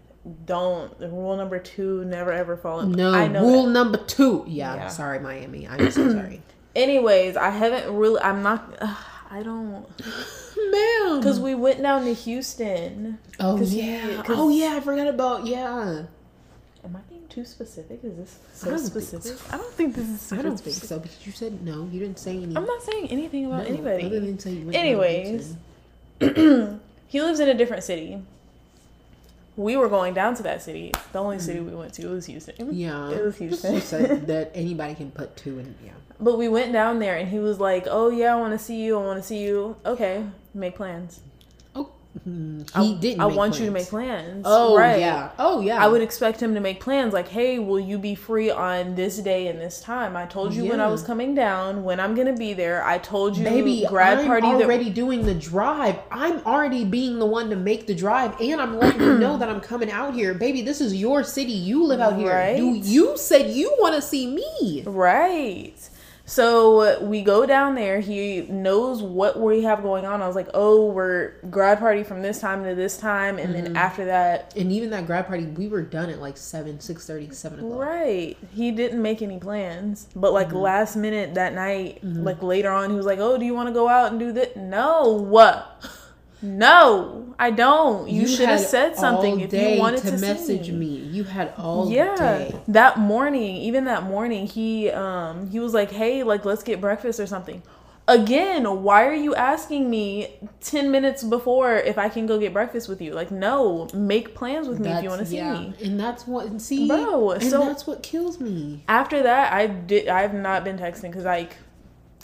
[0.45, 2.93] Don't rule number two: never ever fall in.
[2.93, 3.71] No, I know rule that.
[3.73, 4.45] number two.
[4.49, 4.89] Yeah, Yeah.
[4.89, 5.67] sorry, Miami.
[5.69, 6.43] I'm so sorry.
[6.77, 8.21] Anyways, I haven't really.
[8.21, 8.77] I'm not.
[8.81, 8.95] Uh,
[9.31, 9.87] I don't.
[10.57, 11.21] Ma'am.
[11.21, 13.19] Because we went down to Houston.
[13.39, 14.23] Oh yeah.
[14.29, 14.75] oh yeah.
[14.77, 16.03] I forgot about yeah.
[16.83, 18.01] Am I being too specific?
[18.03, 19.39] Is this I so don't specific?
[19.39, 19.45] so.
[19.55, 20.33] I don't think this is.
[20.33, 21.89] I don't think so because you said no.
[21.93, 22.57] You didn't say anything.
[22.57, 24.05] I'm not saying anything about No, anybody.
[24.07, 25.57] Other than say you went Anyways.
[27.11, 28.23] He lives in a different city.
[29.61, 30.91] We were going down to that city.
[31.13, 31.45] The only mm-hmm.
[31.45, 32.75] city we went to was Houston.
[32.75, 33.75] Yeah, It was Houston.
[33.75, 35.75] You said that anybody can put two in.
[35.85, 35.93] Yeah.
[36.19, 38.81] But we went down there and he was like, "Oh yeah, I want to see
[38.83, 38.99] you.
[38.99, 41.21] I want to see you." Okay, make plans.
[42.17, 43.21] Oh, mm, I, he didn't.
[43.21, 44.43] I want you to make plans.
[44.45, 44.99] Oh right.
[44.99, 45.31] yeah.
[45.39, 45.83] Oh yeah.
[45.83, 49.19] I would expect him to make plans like, hey, will you be free on this
[49.19, 50.17] day and this time?
[50.17, 52.85] I told you when I was coming down, when I'm gonna be there.
[52.85, 55.99] I told you Baby, grad I'm party that already doing the drive.
[56.11, 59.49] I'm already being the one to make the drive, and I'm letting you know that
[59.49, 60.63] I'm coming out here, baby.
[60.63, 61.53] This is your city.
[61.53, 62.33] You live out here.
[62.33, 62.57] Right.
[62.57, 64.83] Do you said you want to see me?
[64.85, 65.90] Right.
[66.31, 67.99] So we go down there.
[67.99, 70.23] He knows what we have going on.
[70.23, 73.65] I was like, oh, we're grad party from this time to this time, and Mm-hmm.
[73.65, 77.05] then after that, And even that grad party, we were done at like seven, six
[77.05, 77.81] thirty, seven o'clock.
[77.81, 78.37] right.
[78.55, 80.57] He didn't make any plans, but like Mm-hmm.
[80.59, 83.73] last minute that night, like later on, he was like, oh, do you want to
[83.75, 84.55] go out and do this?
[84.57, 85.85] No, what?
[86.43, 88.09] No, I don't.
[88.09, 90.87] You, should have said something if you wanted to, message see me.
[90.97, 92.61] You had all yeah day.
[92.69, 97.19] that morning even that morning he um he was like hey like let's get breakfast
[97.19, 97.63] or something
[98.09, 102.89] again why are you asking me 10 minutes before if i can go get breakfast
[102.89, 105.61] with you like no make plans with me if you want to see yeah.
[105.61, 108.83] me And that's what see, Bro, and so- that's what kills me.
[108.89, 111.57] after that i did i've not been texting because like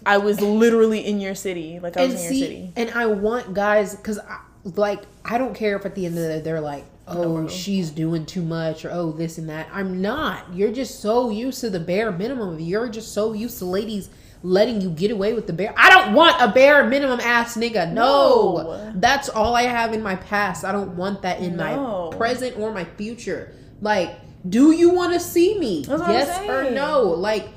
[0.07, 3.07] i was literally in your city like i was in see, your city and I
[3.07, 4.19] want guys because,
[4.65, 7.49] like, I don't care if at the end of the day they're like, "Oh, bro.
[7.49, 10.53] she's doing too much," or "Oh, this and that." I'm not.
[10.55, 12.59] You're just so used to the bare minimum.
[12.59, 14.09] You're just so used to ladies
[14.43, 15.73] letting you get away with the bare.
[15.77, 17.93] I don't want a bare minimum ass nigga.
[17.93, 18.93] No, No.
[18.97, 20.65] that's all I have in my past.
[20.65, 22.11] I don't want that in No.
[22.11, 23.53] my present or my future.
[23.81, 24.11] Like.
[24.49, 25.85] Do you want to see me?
[25.89, 27.03] That's yes or no?
[27.03, 27.49] Like,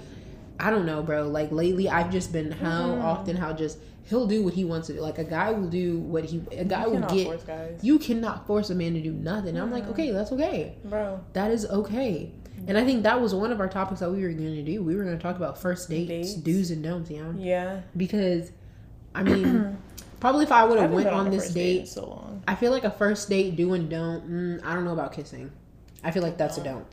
[0.60, 1.28] I don't know, bro.
[1.28, 3.02] Like lately, I've just been how Mm-hmm.
[3.06, 3.78] often how just
[4.10, 5.02] he'll do what he wants to do.
[5.02, 7.26] Like a guy will do what he a guy You will cannot get.
[7.28, 7.80] force guys.
[7.84, 9.58] You cannot force a man to do nothing.
[9.58, 10.76] I'm like, okay, that's okay.
[10.84, 11.22] Bro.
[11.34, 12.32] That is okay.
[12.68, 14.84] And I think that was one of our topics that we were going to do.
[14.84, 16.34] We were going to talk about first dates, Dates.
[16.34, 17.32] do's and don'ts, yeah.
[17.38, 17.82] Yeah.
[17.96, 18.52] Because,
[19.16, 19.78] I mean,
[20.20, 22.44] probably if I would have went been on this first date, so long.
[22.50, 24.30] I feel like a first date do and don't.
[24.30, 25.52] Mm, I don't know about kissing.
[26.04, 26.86] I feel like that's a don't.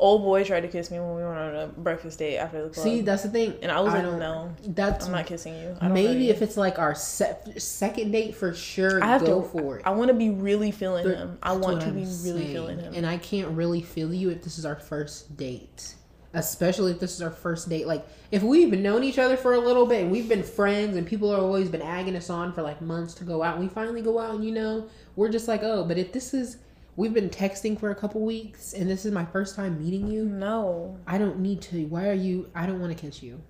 [0.00, 2.68] Old boy tried to kiss me when we went on a breakfast date after the
[2.70, 2.84] club.
[2.84, 3.54] See, that's the thing.
[3.62, 5.76] and I was like, don't- no, That's I'm not kissing you.
[5.80, 6.30] I maybe you.
[6.30, 9.02] if it's like our se- second date for sure.
[9.02, 9.82] I have go to for it.
[9.84, 11.38] I want to be really feeling him.
[11.42, 12.94] I want to I'm be really feeling him.
[12.94, 15.94] And I can't really feel you if this is our first date.
[16.34, 17.86] Especially if this is our first date.
[17.86, 20.96] Like, if we've been known each other for a little bit and we've been friends
[20.96, 23.64] and people have always been agging us on for like months to go out, and
[23.64, 26.58] we finally go out and you know, we're just like, oh, but if this is,
[26.98, 30.24] we've been texting for a couple weeks and this is my first time meeting you,
[30.24, 30.98] no.
[31.06, 31.86] I don't need to.
[31.86, 33.40] Why are you, I don't want to kiss you.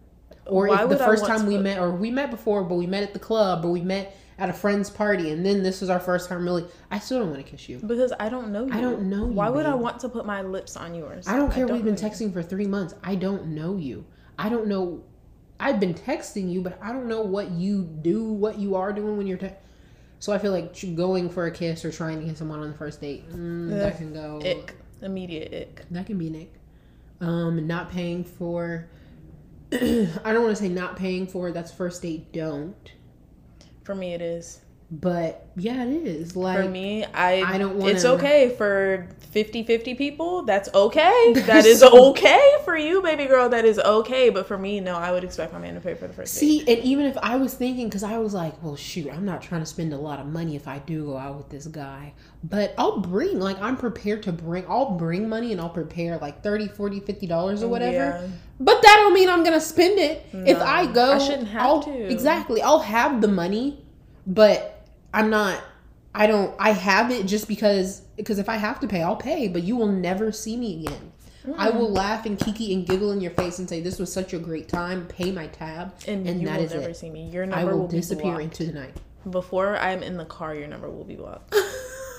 [0.44, 3.02] Or Why if the first time we met, or we met before, but we met
[3.02, 5.98] at the club, or we met at a friend's party, and then this was our
[5.98, 7.78] first time really, I still don't want to kiss you.
[7.78, 8.72] Because I don't know you.
[8.72, 11.26] I don't know you, Why would I want to put my lips on yours?
[11.26, 11.66] I don't care.
[11.66, 12.08] we've been know you.
[12.08, 12.94] texting for three months.
[13.02, 14.04] I don't know you.
[14.38, 15.04] I don't know.
[15.58, 19.16] I've been texting you, but I don't know what you do, what you are doing
[19.16, 19.38] when you're.
[19.38, 19.54] Te-
[20.18, 22.76] so I feel like going for a kiss or trying to kiss someone on the
[22.76, 24.40] first date, mm, that can go.
[24.44, 24.74] Ick.
[25.00, 25.84] Immediate ick.
[25.90, 26.52] That can be ick.
[27.20, 28.88] Um, not paying for.
[29.72, 29.76] I
[30.32, 31.52] don't want to say not paying for.
[31.52, 32.32] That's first date.
[32.32, 32.92] Don't.
[33.84, 34.60] For me, it is.
[34.90, 36.56] But yeah, it is like.
[36.62, 40.42] For me, I I don't It's wanna- okay for 50-50 people.
[40.44, 41.34] That's okay.
[41.46, 43.50] That is okay for you, baby girl.
[43.50, 44.30] That is okay.
[44.30, 46.40] But for me, no, I would expect my man to pay for the first date.
[46.40, 49.42] See, and even if I was thinking, because I was like, well, shoot, I'm not
[49.42, 52.14] trying to spend a lot of money if I do go out with this guy.
[52.42, 56.42] But I'll bring, like, I'm prepared to bring, I'll bring money and I'll prepare like
[56.42, 57.92] 30 40 $50 or whatever.
[57.94, 58.26] Yeah.
[58.58, 60.24] But that don't mean I'm going to spend it.
[60.32, 62.10] if I go, I shouldn't have I'll- to.
[62.10, 62.62] Exactly.
[62.62, 63.84] I'll have the money,
[64.26, 64.76] but
[65.12, 65.62] I'm not,
[66.14, 69.48] I don't, I have it just because, because if I have to pay, I'll pay,
[69.48, 71.12] but you will never see me again.
[71.56, 74.34] I will laugh and kiki and giggle in your face and say, This was such
[74.34, 75.06] a great time.
[75.06, 75.94] Pay my tab.
[76.06, 76.96] And, And you that will is never it.
[76.96, 77.30] see me.
[77.30, 78.94] Your I number will will, disappear into the night.
[79.30, 81.54] Before I'm in the car, your number will be blocked.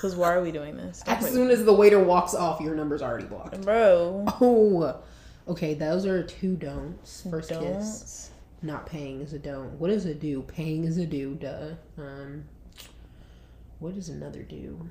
[0.00, 1.02] Because why are we doing this?
[1.04, 3.60] Don't As soon as the waiter walks off, your number's already blocked.
[3.60, 4.24] Bro.
[4.40, 4.98] Oh,
[5.46, 5.74] okay.
[5.74, 7.26] Those are two don'ts.
[7.30, 7.62] First Don't.
[7.62, 8.30] kiss.
[8.62, 9.78] Not paying is a don't.
[9.78, 10.40] What is a do?
[10.40, 11.34] Paying is a do.
[11.34, 11.72] Duh.
[11.98, 12.44] Um.
[13.80, 14.88] What is another do?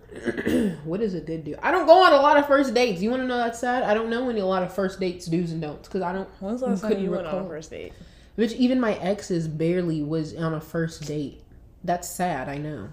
[0.84, 1.56] what is a good do?
[1.62, 3.04] I don't go on a lot of first dates.
[3.04, 3.84] You want to know that's sad?
[3.84, 6.28] I don't know any a lot of first dates do's and don'ts because I don't.
[6.40, 7.94] When's the last time you went on a first date?
[8.36, 11.44] Which even my exes barely was on a first date.
[11.84, 12.50] That's sad.
[12.50, 12.90] I know.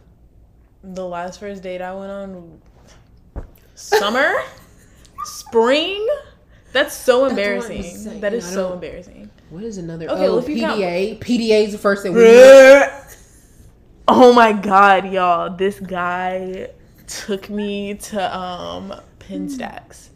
[0.85, 2.61] The last first date I went on,
[3.75, 4.35] summer,
[5.25, 6.07] spring.
[6.73, 7.83] That's so embarrassing.
[7.83, 8.21] saying.
[8.21, 9.31] That is so embarrassing.
[9.49, 10.11] What is another?
[10.11, 11.19] Okay, oh, well, if count- PDA.
[11.21, 12.13] PDA is the first thing.
[12.13, 12.21] we
[14.09, 15.55] oh my god, y'all!
[15.57, 16.71] This guy
[17.07, 20.11] took me to um Pinstacks.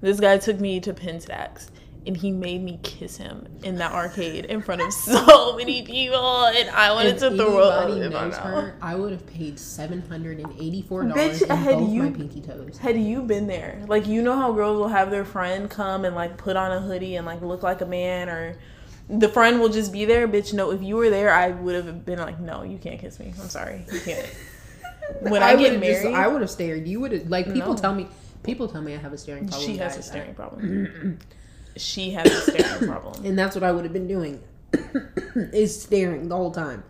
[0.00, 1.70] This guy took me to Pinstacks.
[2.06, 6.46] And he made me kiss him in that arcade in front of so many people,
[6.46, 8.44] and I wanted If to throw up anybody in my knows mouth.
[8.46, 12.40] her, I would have paid seven hundred and eighty-four dollars in both you- my pinky
[12.40, 12.78] toes.
[12.78, 13.82] Had you been there?
[13.86, 16.80] Like you know how girls will have their friend come and like put on a
[16.80, 18.56] hoodie and like look like a man or
[19.18, 20.52] the friend will just be there, bitch.
[20.54, 23.32] No, if you were there, I would have been like, No, you can't kiss me.
[23.40, 23.84] I'm sorry.
[23.92, 24.26] You can't.
[25.22, 26.86] When I, get would've just- married, I would have stared.
[26.86, 27.76] You would have like people No.
[27.76, 28.06] tell me.
[28.44, 29.68] People tell me I have a staring problem.
[29.68, 31.18] she has a staring problem.
[31.76, 33.26] she has a staring problem.
[33.26, 34.40] and that's what I would have been doing.
[35.52, 36.84] is staring the whole time.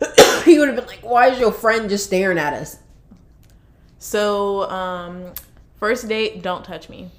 [0.46, 2.78] he would have been like, "Why is your friend just staring at us?"
[3.98, 5.34] So, um,
[5.78, 7.10] first date, don't touch me.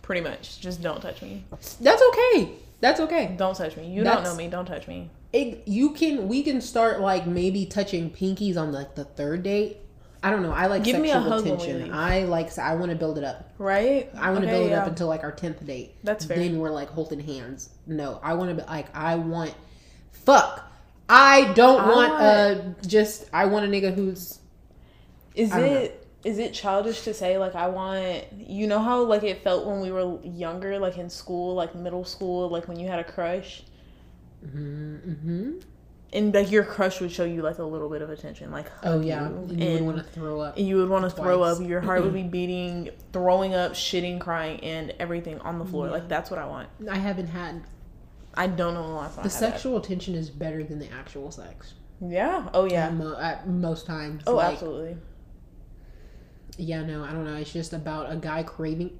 [0.00, 0.58] Pretty much.
[0.60, 1.44] Just don't touch me.
[1.80, 2.52] That's okay.
[2.84, 3.34] That's okay.
[3.38, 3.86] Don't touch me.
[3.90, 4.46] You don't know me.
[4.46, 5.08] Don't touch me.
[5.32, 9.78] It, you can we can start like maybe touching pinkies on like the third date.
[10.22, 10.52] I don't know.
[10.52, 11.94] I like Give me a sexual hug attention.
[11.94, 12.58] I like.
[12.58, 13.54] I want to build it up.
[13.56, 14.10] Right?
[14.14, 15.94] I want to Okay, build it up until like our tenth date.
[16.04, 16.36] That's fair.
[16.36, 17.70] Then we're like holding hands.
[17.86, 19.54] No, I want to be like I want.
[20.10, 20.70] Fuck.
[21.08, 23.30] I don't I want want- a just.
[23.32, 24.40] I want a nigga who's.
[25.34, 25.58] Is it?
[25.58, 26.03] know.
[26.24, 29.80] Is it childish to say like I want you know how like it felt when
[29.80, 33.62] we were younger like in school like middle school like when you had a crush
[34.46, 35.58] Mm-hmm.
[36.12, 39.00] and like your crush would show you like a little bit of attention like Oh
[39.00, 40.56] yeah, you, and you would want to throw up.
[40.58, 44.20] and you would want to throw up your heart would be beating throwing up shitting
[44.20, 47.62] crying and everything on the floor like that's what I want I haven't had
[48.34, 49.52] I don't know the last time the I had that.
[49.52, 51.74] sexual attention is better than the actual sex.
[52.00, 54.22] yeah oh yeah At, mo- at most times.
[54.26, 54.96] oh like, absolutely
[56.56, 57.34] Yeah, no, I don't know.
[57.36, 58.98] It's just about a guy craving.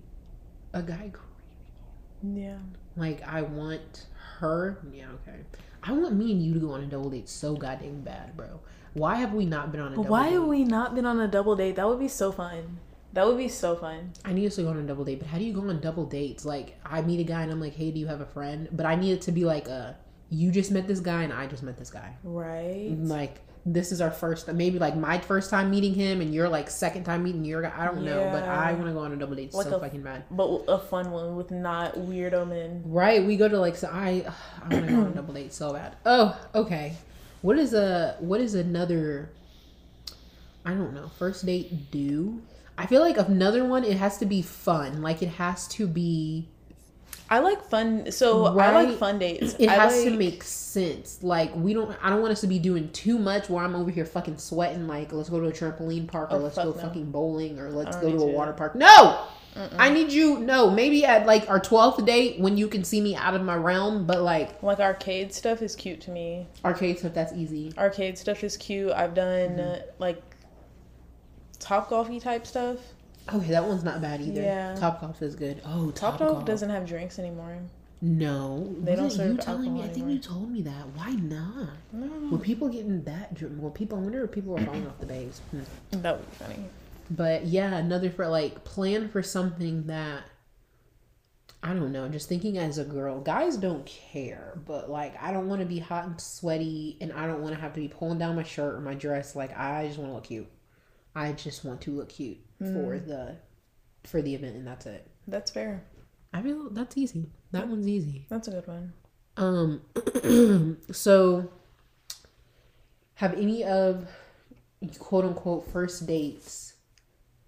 [0.73, 2.37] a guy craving.
[2.43, 2.59] Yeah.
[2.97, 4.07] Like I want
[4.39, 4.79] her.
[4.93, 5.41] Yeah, okay.
[5.83, 8.61] I want me and you to go on a double date so goddamn bad, bro.
[8.95, 10.33] Why have we not been on a double Why date?
[10.35, 11.77] have we not been on a double date?
[11.77, 12.79] That would be so fun.
[13.13, 14.13] That would be so fun.
[14.25, 15.81] I need us to go on a double date, but how do you go on
[15.81, 16.45] double dates?
[16.45, 18.69] Like I meet a guy and I'm like, hey, do you have a friend?
[18.73, 19.97] But I need it to be like a
[20.31, 22.17] you just met this guy and I just met this guy.
[22.25, 22.97] Right.
[22.99, 26.69] Like this is our first maybe like my first time meeting him and you're like
[26.69, 27.73] second time meeting your guy.
[27.77, 29.81] I don't know, but I want to go on a double date Like so a-
[29.81, 30.25] fucking bad.
[30.31, 32.83] But a fun one with not weirdo men.
[32.85, 34.27] Right, we go to like so I
[34.63, 35.97] I want to go on a double date so bad.
[36.05, 36.95] Oh, okay.
[37.43, 39.31] What is a what is another
[40.65, 42.43] I don't know, first date do?
[42.77, 45.01] I feel like another one it has to be fun.
[45.03, 46.49] Like it has to be
[47.31, 48.11] I like fun.
[48.13, 49.55] So I like fun dates.
[49.59, 51.23] it I has to like- make sense.
[51.23, 53.91] Like we don't I don't want us to be doing too much where I'm over
[53.91, 56.73] here fucking sweating like let's go to a trampoline park or Oh, let's fuck go
[56.73, 56.81] no.
[56.81, 58.25] fucking bowling or let's go to a to.
[58.27, 58.75] water park.
[58.75, 59.21] No!
[59.79, 63.15] I need you no, maybe at like our 12th date when you can see me
[63.15, 66.49] out of my realm, but like like arcade stuff is cute to me.
[66.65, 67.73] arcade stuff that's easy.
[67.79, 68.91] Arcade stuff is cute.
[68.91, 69.91] I've done Mm-hmm.
[70.01, 70.21] like
[71.61, 72.79] top golfy type stuff.
[73.33, 74.43] Okay, that one's not bad either.
[74.43, 74.75] Yeah.
[74.79, 75.63] Topgolf is good.
[75.65, 77.59] Oh, Top top, golf golf doesn't have drinks anymore.
[78.03, 79.83] No, They don't Wasn't you serve telling me.
[79.83, 80.89] I think you told me that.
[80.95, 81.71] Why not?
[81.91, 82.29] No.
[82.31, 83.55] Were people getting that drunk?
[83.59, 83.97] Well, people.
[83.97, 85.41] I wonder if people were falling off the base.
[85.51, 85.63] Hmm.
[86.03, 86.65] That would be funny.
[87.11, 90.25] But yeah, another for like plan for something that
[91.63, 92.07] I don't know.
[92.11, 95.79] Just thinking as a girl, guys don't care, but like I don't want to be
[95.79, 98.75] hot and sweaty, and I don't want to have to be pulling down my shirt
[98.75, 99.35] or my dress.
[99.35, 100.49] Like I just want to look cute.
[101.15, 103.37] I just want to look cute for the
[104.05, 105.07] for the event, and that's it.
[105.27, 105.83] That's fair.
[106.33, 107.31] I feel that's easy.
[107.53, 108.27] That one's easy.
[108.29, 108.93] That's a good one.
[109.37, 111.51] Um, so
[113.15, 114.09] have any of
[114.99, 116.75] quote unquote first dates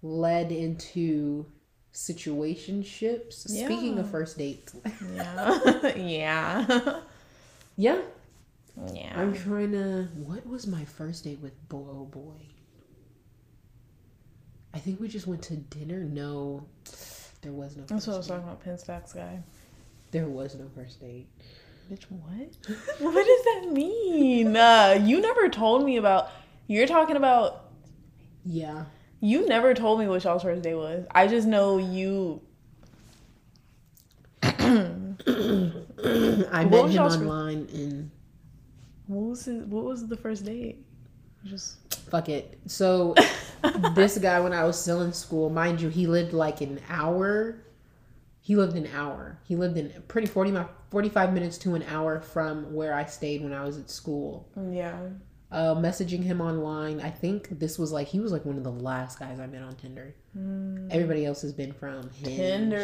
[0.01, 1.45] led into
[1.93, 3.33] situationships?
[3.33, 4.75] Speaking of first dates,
[5.13, 5.81] Yeah.
[5.95, 6.99] yeah.
[7.75, 8.01] yeah,
[8.93, 9.13] yeah.
[9.19, 10.07] I'm trying to.
[10.15, 11.85] What was my first date with boy?
[11.89, 12.45] Oh boy,
[14.77, 16.01] I think we just went to dinner.
[16.01, 16.63] No,
[17.41, 17.83] there was no.
[17.87, 18.33] That's First what I was date.
[18.35, 18.63] talking about.
[18.63, 19.39] Pinstacks guy.
[20.11, 21.25] There was no first date.
[21.91, 22.77] Bitch, what?
[22.99, 24.55] what does that mean?
[24.55, 26.29] Uh, you never told me about.
[26.67, 27.71] You're talking about.
[28.45, 28.85] Yeah,
[29.19, 31.07] You never told me what y'all's first day was.
[31.09, 32.39] I just know you.
[34.43, 34.53] I
[36.65, 38.11] met him online and.
[39.07, 40.85] What was his, What was the first date?
[41.47, 41.93] Just.
[42.09, 42.57] Fuck it.
[42.67, 43.15] So
[43.95, 47.63] this guy when I was still in school, mind you, he lived like an hour.
[48.41, 49.37] He lived an hour.
[49.43, 50.53] He lived in pretty 40
[50.89, 54.47] 45 minutes to an hour from where I stayed when I was at school.
[54.71, 54.97] Yeah.
[55.49, 56.99] Uh, messaging him online.
[56.99, 59.61] I think this was like he was like one of the last guys I met
[59.61, 60.13] on Tinder.
[60.91, 62.35] Everybody else has been from Hinge.
[62.37, 62.77] Tinder,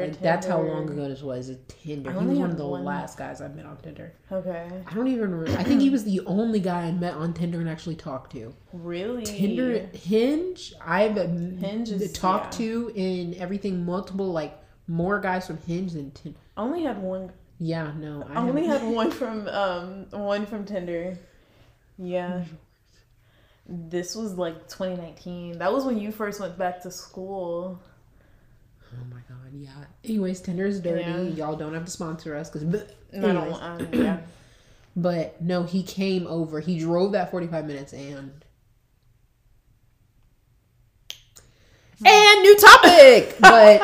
[0.00, 1.52] Yeah, like that's how long ago this was.
[1.68, 2.10] Tinder.
[2.10, 2.84] I He was one of the one.
[2.84, 4.12] last guys I met on Tinder.
[4.32, 4.68] Okay.
[4.84, 5.58] I don't even remember.
[5.60, 8.52] I think he was the only guy I met on Tinder and actually talked to.
[8.72, 9.24] Really?
[9.24, 12.66] Tinder, Hinge, I've Hinge Hinge is- talked yeah.
[12.66, 16.38] to in everything multiple like more guys from Hinge than Tinder.
[16.56, 17.30] I only had one.
[17.60, 21.16] Yeah, no, I only haven't- had one from um one from Tinder.
[22.02, 22.44] Yeah.
[23.66, 25.58] This was like 2019.
[25.58, 27.80] That was when you first went back to school.
[28.92, 29.84] Oh my god, yeah.
[30.04, 31.02] Anyways, Tinder is dirty.
[31.02, 31.22] Yeah.
[31.22, 32.62] Y'all don't have to sponsor us because.
[33.12, 33.62] And I don't.
[33.62, 34.20] Um, yeah.
[34.94, 36.60] But no, he came over.
[36.60, 38.44] He drove that forty five minutes and.
[42.04, 43.80] And new topic, but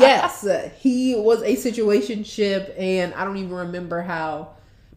[0.00, 0.46] yes,
[0.80, 4.50] he was a situationship, and I don't even remember how.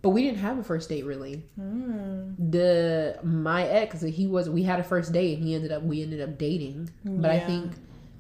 [0.04, 1.46] But we didn't have a first date really.
[1.56, 2.34] Hmm.
[2.38, 4.50] The my ex, he was.
[4.50, 5.82] We had a first date, and he ended up.
[5.82, 7.72] We ended up dating, but I think,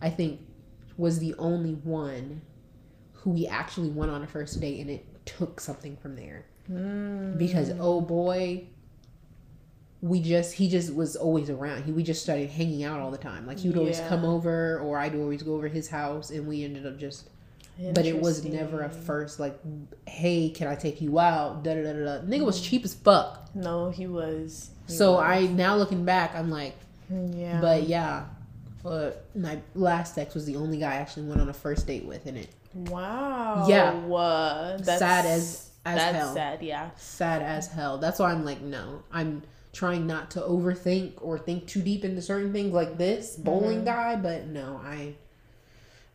[0.02, 0.39] I think,
[0.98, 2.41] was the only one
[3.12, 7.38] who we actually went on a first date, and it took something from there hmm.
[7.38, 8.65] because oh boy
[10.02, 13.17] we just he just was always around he we just started hanging out all the
[13.17, 16.46] time like he would always come over or i'd always go over his house and
[16.46, 17.30] we ended up just
[17.93, 19.57] but it was never a first like
[20.07, 22.21] hey can i take you out da da da da da.
[22.25, 24.69] nigga was cheap as fuck No, he was.
[24.88, 25.21] He so was.
[25.23, 26.75] i now looking back i'm like
[27.09, 27.59] Yeah.
[27.62, 28.25] but yeah
[28.83, 32.05] but my last ex was the only guy i actually went on a first date
[32.05, 33.67] with in it wow.
[33.69, 33.91] Yeah.
[33.91, 36.33] Uh, that's Sad as- as that's hell.
[36.33, 36.63] sad.
[36.63, 36.89] Yeah.
[36.97, 37.97] sad as hell.
[37.99, 42.19] That's why I'm like, no, I'm trying not to overthink or think too deep into
[42.21, 43.86] certain things like this bowling Mm-hmm.
[43.86, 44.15] guy.
[44.15, 45.13] But no, I,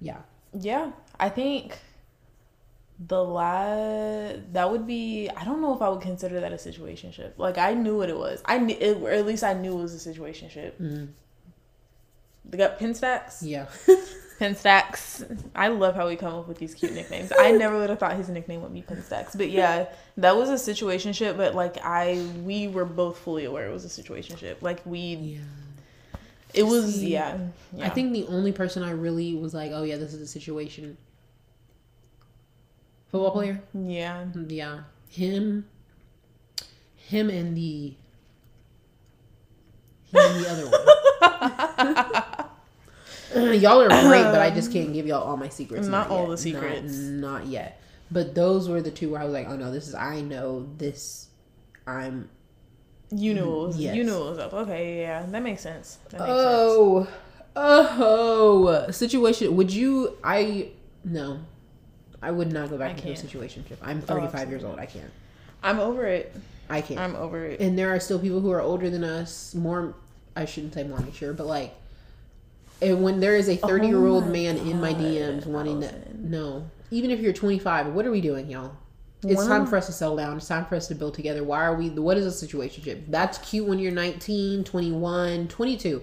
[0.01, 0.17] yeah,
[0.59, 0.91] Yeah,
[1.21, 1.79] I think
[3.07, 5.29] the last that would be.
[5.37, 7.33] I don't know if I would consider that a situationship.
[7.39, 8.43] Like I knew what it was.
[8.45, 10.73] I knew, it, or at least I knew it was a situationship.
[10.81, 11.09] Mhm.
[12.45, 13.43] They got Pinstacks.
[13.43, 13.67] yeah.
[14.39, 15.25] Pinstacks.
[15.55, 17.33] I love how we come up with these cute nicknames.
[17.37, 19.35] I never would have thought his nickname would be Pinstacks.
[19.37, 23.73] But yeah, that was a situationship, but like I we were both fully aware it
[23.73, 24.63] was a situationship.
[24.63, 25.39] Like we Yeah.
[26.55, 27.37] it was See, yeah,
[27.75, 27.85] yeah.
[27.87, 30.97] I think the only person I really was like, oh yeah, this is a situation.
[33.11, 33.63] Football player.
[33.75, 34.27] yeah.
[34.49, 35.67] Yeah, him,
[36.97, 37.95] him, and the
[40.11, 40.67] him and the other
[43.33, 43.55] one.
[43.61, 45.87] y'all are great, but I just can't give y'all all my secrets.
[45.87, 46.31] Not all yet.
[46.31, 46.93] the secrets.
[46.93, 47.81] Not, not yet.
[48.11, 50.69] But those were the two where I was like, oh no, this is I know
[50.77, 51.29] this.
[51.87, 52.29] I'm.
[53.11, 53.97] You knew it was Yes.
[53.97, 54.53] you knew it was up.
[54.53, 55.99] Okay, yeah, that makes sense.
[56.11, 56.37] That makes sense.
[56.37, 57.09] Oh,
[57.57, 58.91] oh, oh.
[58.91, 59.57] situation.
[59.57, 60.19] Would you?
[60.23, 60.69] I
[61.05, 61.41] no.
[62.23, 63.65] I would not go back I into a situation.
[63.83, 64.79] I'm Oh, 35 years old.
[64.79, 65.11] I can't.
[65.63, 66.35] I'm over it.
[66.71, 67.01] I can't.
[67.01, 67.61] I'm over it.
[67.61, 69.95] and there are still people who are older than us more
[70.37, 71.75] i shouldn't say more mature but like
[72.83, 75.81] and when there is a 30 year old Oh my man in my dms wanting
[75.81, 78.73] to no even if you're 25 what are we doing y'all
[79.25, 81.43] it's One time for us to settle down it's time for us to build together
[81.43, 86.03] why are we what is a situationship that's cute when you're 19 21 22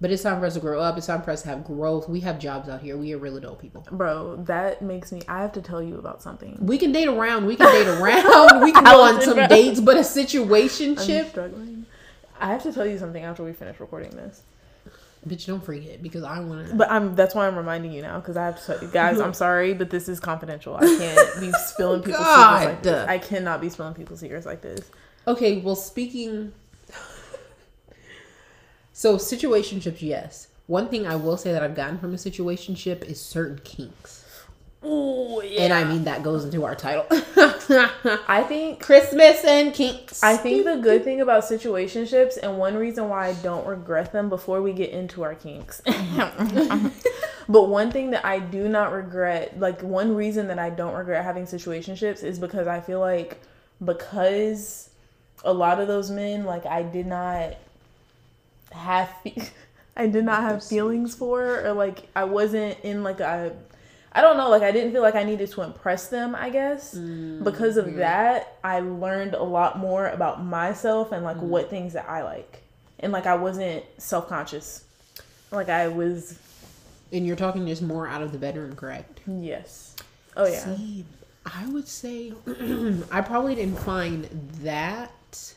[0.00, 2.08] but it's time for us to grow up it's time for us to have growth
[2.08, 5.42] we have jobs out here we are real adult people Bro, that makes me I
[5.42, 6.56] have to tell you about something.
[6.60, 9.96] we can date around we can date around we can go on some dates but
[9.96, 11.86] a situation struggling.
[12.40, 14.42] I have to tell you something after we finish recording this.
[15.26, 18.20] bitch don't forget because i want to But I'm that's why I'm reminding you now
[18.20, 19.18] because I have to tell you guys.
[19.20, 20.76] I'm sorry, but this is confidential.
[20.76, 23.00] I can't be spilling people's secrets like this.
[23.00, 23.08] God.
[23.08, 24.88] I cannot be spilling people's secrets like this.
[25.26, 26.52] Okay, well, speaking.
[28.98, 30.48] So, situationships, yes.
[30.66, 34.24] One thing I will say that I've gotten from a situationship is certain kinks.
[34.82, 35.60] Oh yeah.
[35.60, 37.06] And I mean, that goes into our title
[38.26, 40.20] I think Christmas and kinks.
[40.24, 44.28] I think the good thing about situationships and one reason why I don't regret them
[44.28, 45.80] before we get into our kinks.
[47.48, 51.24] but one thing that I do not regret, like one reason that I don't regret
[51.24, 53.40] having situationships is because I feel like
[53.84, 54.90] because
[55.44, 57.54] a lot of those men like I did not
[58.72, 59.42] have fe-
[59.96, 63.54] I did not have feelings for or like I wasn't in like a
[64.10, 66.94] I don't know, like I didn't feel like I needed to impress them, I guess.
[66.94, 71.70] Mm, because of that, I learned a lot more about myself and like what mm.
[71.70, 72.62] things that I like.
[73.00, 74.84] And like I wasn't self-conscious.
[75.52, 76.38] Like I was
[77.12, 79.20] and you're talking just more out of the bedroom, correct?
[79.26, 79.94] yes.
[80.36, 80.76] Oh yeah.
[80.76, 81.04] See,
[81.44, 82.32] I would say
[83.10, 84.24] I probably didn't find
[84.62, 85.54] that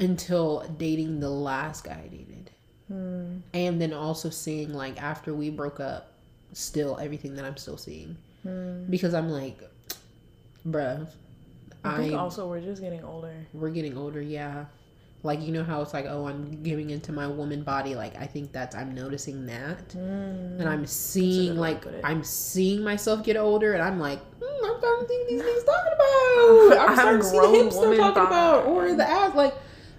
[0.00, 2.50] until dating the last guy I dated.
[2.88, 3.38] Hmm.
[3.54, 6.12] And then also seeing like after we broke up,
[6.52, 8.16] still everything that I'm still seeing.
[8.42, 8.90] Hmm.
[8.90, 9.60] Because I'm like,
[10.66, 11.06] bruh,
[11.84, 13.34] I think I also we're just getting older.
[13.52, 14.66] we're getting older, yeah.
[15.22, 17.94] Like you know how it's like, oh, I'm giving into my woman body.
[17.94, 22.04] Like I think that's I'm noticing that, and I'm seeing good way to like.
[22.04, 25.64] I'm seeing myself get older, and I'm like, hmm, I'm starting to think these things
[25.64, 26.78] talking about.
[26.88, 29.34] I'm I'm starting to see the hips they're talking about, or the ass.
[29.34, 29.54] Like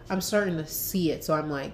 [0.10, 1.72] I'm starting to see it, so I'm like,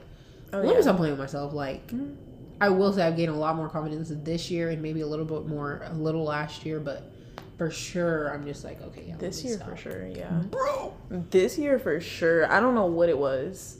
[0.54, 0.76] Oh, let yeah.
[0.76, 1.54] me stop playing with myself.
[1.54, 2.16] Like mm.
[2.62, 5.26] I will say I've gained a lot more confidence this year, and maybe a little
[5.26, 7.12] bit more a little last year, but
[7.58, 9.70] for sure I'm just like, okay, yeah, This year stop.
[9.70, 10.30] for sure, yeah.
[10.50, 10.94] bro.
[11.10, 12.52] This year for sure.
[12.52, 13.78] I don't know what it was.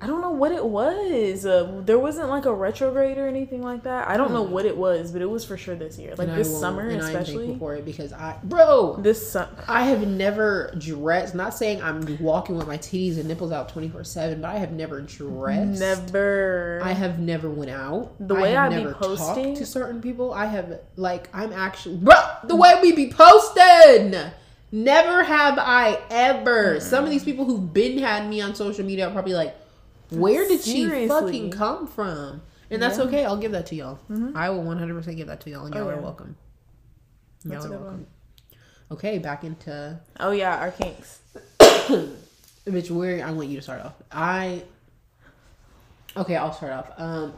[0.00, 1.46] I don't know what it was.
[1.46, 4.06] Uh, there wasn't like a retrograde or anything like that.
[4.06, 6.10] I don't know what it was, but it was for sure this year.
[6.10, 7.46] Like And I this summer, and I'm especially.
[7.46, 9.48] thankful for it because I, bro, This summer.
[9.66, 11.34] I have never dressed.
[11.34, 14.58] Not saying I'm walking with my titties and nipples out twenty four seven, but I
[14.58, 15.80] have never dressed.
[15.80, 16.80] Never.
[16.82, 18.12] I have never went out.
[18.20, 20.34] The way have I be never posting- talked to certain people.
[20.34, 22.14] I have like I'm actually bro.
[22.44, 24.14] The way we be posting.
[24.70, 26.80] Never have I ever.
[26.80, 29.54] Some of these people who've been had me on social media are probably like,
[30.14, 32.42] where did she fucking come from?
[32.70, 33.04] And that's Yeah.
[33.04, 33.24] okay.
[33.24, 33.98] I'll give that to y'all.
[34.34, 36.00] I will 100% give that to y'all, and Oh, y'all are yeah.
[36.00, 36.36] welcome.
[37.44, 37.86] Y'all That's are welcome.
[37.86, 38.06] one.
[38.92, 41.20] Okay, back into Oh yeah, our kinks.
[42.66, 43.94] Bitch, where I want you to start off.
[44.10, 44.62] I
[46.16, 46.90] okay, I'll start off.
[46.96, 47.34] Um,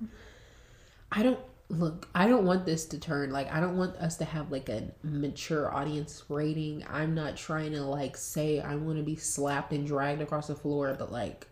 [1.12, 2.08] I don't look.
[2.14, 4.90] I don't want this to turn like I don't want us to have like a
[5.02, 6.84] mature audience rating.
[6.90, 10.56] I'm not trying to like say I want to be slapped and dragged across the
[10.56, 11.46] floor, but like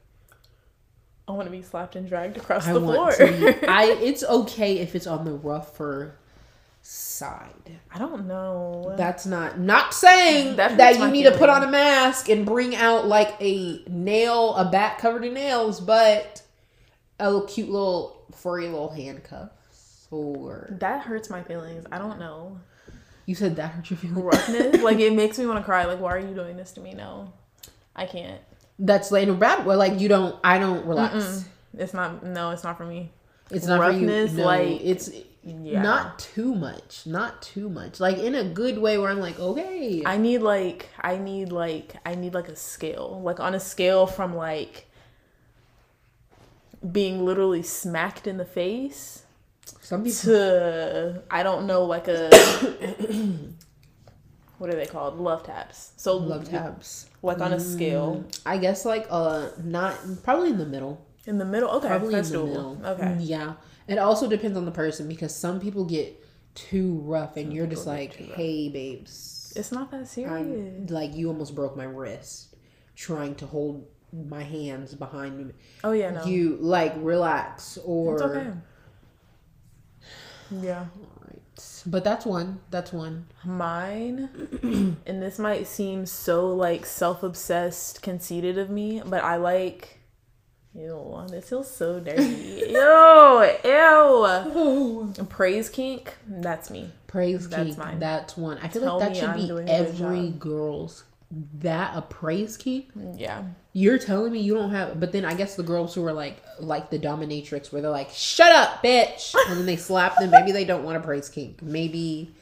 [1.28, 3.12] I want to be slapped and dragged across I the floor.
[3.12, 3.70] to.
[3.70, 6.16] I it's okay if it's on the rougher
[6.82, 7.78] side.
[7.94, 8.94] I don't know.
[8.96, 12.74] That's not not saying That that, you need to put on a mask and bring
[12.74, 16.42] out like a nail, a bat covered in nails, but
[17.20, 20.08] a little cute little furry little handcuffs.
[20.10, 21.86] Or that hurts my feelings.
[21.92, 22.58] I don't know.
[23.26, 24.18] you said that hurt your feelings.
[24.20, 25.84] Roughness, like it makes me want to cry.
[25.84, 26.94] Like, why are you doing this to me?
[26.94, 27.32] No,
[27.94, 28.40] I can't.
[28.84, 29.76] That's like in a bad way.
[29.76, 30.34] Like you don't.
[30.42, 31.44] I don't relax.
[31.78, 32.24] It's not.
[32.24, 33.10] No, it's not for me.
[33.50, 34.06] It's not for you.
[34.06, 35.10] No, like- it's
[35.44, 35.82] Yeah.
[35.82, 37.06] not too much.
[37.06, 38.00] Not too much.
[38.00, 40.02] Like in a good way where I'm like, okay.
[40.04, 43.20] I need like I need like I need like a scale.
[43.22, 44.86] Like on a scale from like
[46.90, 49.22] being literally smacked in the face
[49.80, 52.28] Some people to I don't know like a
[54.58, 55.18] what are they called?
[55.18, 55.92] Love taps.
[55.96, 57.06] So love tabs.
[57.22, 59.94] Like on a scale I guess like uh not
[60.24, 61.06] probably in the middle.
[61.26, 61.70] in the middle.
[61.70, 62.46] Okay, Probably in the doable.
[62.48, 62.80] middle.
[62.86, 63.16] Okay.
[63.20, 63.54] Yeah.
[63.88, 66.18] It also depends on the person because some people get
[66.54, 68.36] too rough and you're just like, get too rough.
[68.36, 69.52] hey babes.
[69.56, 70.32] It's not that serious.
[70.32, 72.54] I'm like you almost broke my wrist
[72.96, 75.52] trying to hold my hands behind me.
[75.84, 76.24] oh yeah, no.
[76.24, 78.50] You like relax or it's okay.
[80.60, 80.84] Yeah.
[81.84, 82.60] But that's one.
[82.70, 83.26] That's one.
[83.44, 84.28] Mine,
[85.06, 89.98] and this might seem so like self obsessed, conceited of me, but I like.
[90.74, 92.22] Ew, this feels so dirty.
[92.22, 93.52] ew, ew.
[93.64, 95.12] Oh.
[95.28, 96.90] Praise kink, that's me.
[97.06, 97.78] Praise That's kink.
[97.78, 97.98] mine.
[97.98, 98.56] That's one.
[98.62, 101.04] I feel Tell like that should I'm be doing a good every girl's.
[101.60, 102.90] That a praise kink.
[103.14, 103.44] Yeah.
[103.72, 106.42] You're telling me you don't have, but then I guess the girls who are like
[106.60, 110.30] like the dominatrix, where they're like, "Shut up, bitch," and then they slap them.
[110.30, 111.62] Maybe they don't want a praise kink.
[111.62, 112.34] Maybe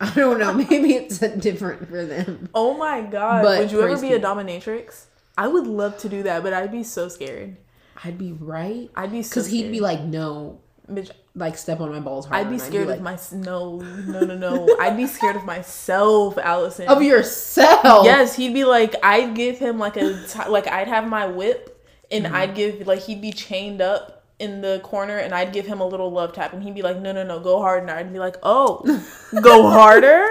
[0.00, 0.52] I don't know.
[0.70, 2.48] Maybe it's different for them.
[2.52, 3.42] Oh my god.
[3.44, 5.04] But Would you ever be a dominatrix?
[5.38, 7.56] I would love to do that, but I'd be so scared.
[8.04, 10.60] I'd be right I'd be so because he'd be like, "No,
[10.90, 14.20] Bitch, like step on my balls hard." I'd be scared like, of my no, no,
[14.20, 14.76] no, no.
[14.80, 16.88] I'd be scared of myself, Allison.
[16.88, 18.04] of yourself.
[18.04, 21.84] Yes, he'd be like, I'd give him like a t- like I'd have my whip,
[22.10, 22.34] and Mm-hmm.
[22.34, 25.86] I'd give like he'd be chained up in the corner, and I'd give him a
[25.86, 27.82] little love tap, and he'd be like, No, no, no, go harder.
[27.82, 28.82] and I'd be like, Oh,
[29.42, 30.26] go harder,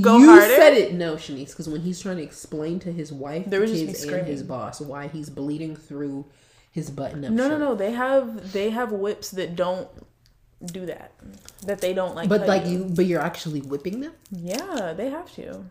[0.00, 0.46] go you harder.
[0.54, 3.84] said it no, Shanice, because when he's trying to explain to his wife, There just
[3.84, 6.24] kids, and his boss why he's bleeding through
[6.74, 7.30] his button up.
[7.30, 7.60] No, no, shirt.
[7.60, 7.74] no.
[7.76, 9.88] They have they have whips that don't
[10.64, 11.12] do that.
[11.66, 12.28] That they don't like.
[12.28, 14.12] But like you, but you're actually whipping them.
[14.32, 15.64] Yeah, they have to.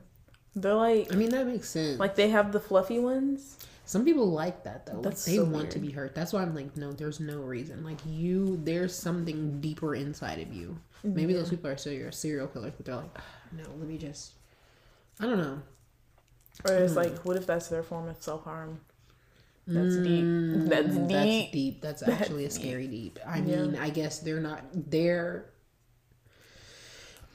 [0.55, 1.99] They're like I mean, that makes sense.
[1.99, 3.57] like they have the fluffy ones.
[3.83, 5.01] Some people like that though.
[5.01, 6.15] That's like they so want to be hurt.
[6.15, 7.83] That's why I'm like, no, there's no reason.
[7.83, 10.77] Like you, there's something deeper inside of you.
[11.03, 14.31] Maybe those people are serial serial killers, but they're like, "Ah, no, let me just.
[15.19, 15.61] I don't know.
[16.65, 18.79] Or it's like, what if that's their form of self harm?
[19.65, 20.25] That's deep.
[20.25, 21.07] Mm, That's deep.
[21.07, 21.81] That's deep.
[21.81, 23.19] That's That's actually a scary deep.
[23.25, 23.61] I Yeah.
[23.61, 24.61] mean, I guess they're not.
[24.73, 25.45] They're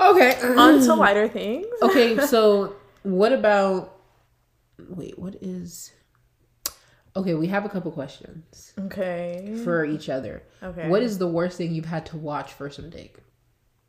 [0.01, 0.37] okay.
[0.57, 1.66] On to lighter things.
[1.83, 3.95] okay, so what about?
[4.91, 5.93] Wait, what is?
[7.16, 9.61] Okay, we have a couple questions Okay.
[9.64, 10.43] for each other.
[10.62, 10.89] Okay.
[10.89, 13.20] What is the worst thing you've had to watch for some dick?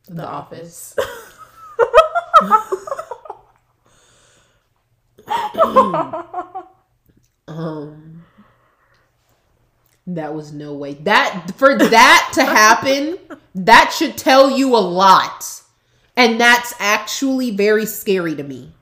[0.08, 0.96] The, Office?
[7.48, 8.09] Um,
[10.06, 10.94] that was no way.
[10.94, 13.18] That for that to happen,
[13.54, 15.62] that should tell you a lot,
[16.16, 18.72] and that's actually very scary to me.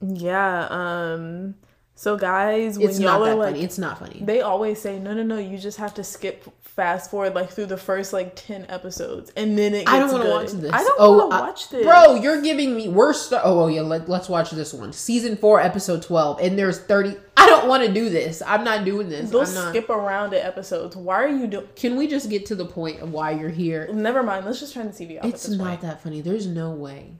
[0.00, 0.66] yeah.
[0.70, 1.54] Um.
[1.94, 3.64] So guys, when It's y'all not are that like, funny.
[3.64, 4.20] It's not funny.
[4.22, 5.38] they always say, no, no, no.
[5.38, 9.56] You just have to skip fast forward like through the first like ten episodes, and
[9.58, 9.86] then it.
[9.86, 10.72] Gets I don't want to watch this.
[10.72, 13.32] I don't oh, want to watch this, Bro, you're giving me worst.
[13.32, 14.92] Oh, oh yeah, let, let's watch this one.
[14.92, 17.16] Season four, episode twelve, and there's thirty.
[17.36, 18.42] I don't want to do this.
[18.46, 19.30] I'm not doing this.
[19.30, 19.70] They'll I'm not.
[19.70, 20.96] skip around the episodes.
[20.96, 21.68] Why are you doing?
[21.76, 23.88] Can we just get to the point of why you're here?
[23.92, 24.46] Never mind.
[24.46, 25.24] Let's just turn the TV off.
[25.26, 25.80] at It's not point.
[25.82, 26.20] that funny.
[26.20, 27.12] There's no way.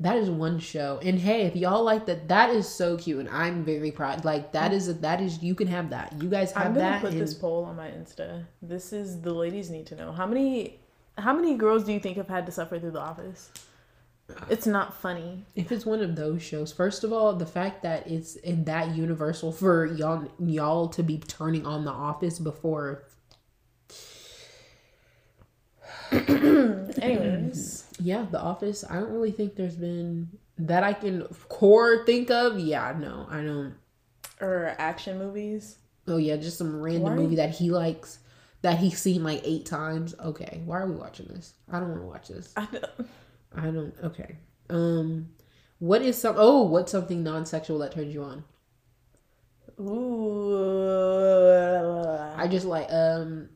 [0.00, 0.98] That is one show.
[1.02, 4.24] And hey, if y'all like that, that is so cute, and I'm very proud.
[4.24, 6.12] Like that is that is you can have that.
[6.20, 6.68] You guys have that.
[6.68, 7.00] I'm gonna that.
[7.00, 8.44] put and this poll on my Insta.
[8.60, 10.80] This is the ladies need to know how many
[11.16, 13.50] how many girls do you think have had to suffer through The Office?
[14.48, 15.44] It's not funny.
[15.54, 18.94] if it's one of those shows, first of all, the fact that it's in that
[18.96, 23.04] universal for y'all y'all to be turning on The Office before
[26.12, 28.84] Anyways, Yeah, The Office.
[28.88, 32.58] I don't really think there's been that I can core think of.
[32.58, 33.74] Yeah, no, I don't.
[34.40, 35.78] or action movies.
[36.06, 38.18] Oh yeah, just some random Why- movie that he likes
[38.62, 40.14] that he's seen like eight times.
[40.18, 41.54] Okay, why are we watching this?
[41.70, 42.52] I don't want to watch this.
[42.56, 42.84] I don't-
[43.56, 43.94] I don't.
[44.02, 44.36] Okay.
[44.70, 45.28] Um,
[45.78, 46.34] what is some?
[46.38, 48.44] Oh, what's something non-sexual that turns you on?
[51.24, 52.34] Ooh.
[52.36, 52.88] I just like.
[52.90, 53.48] Um,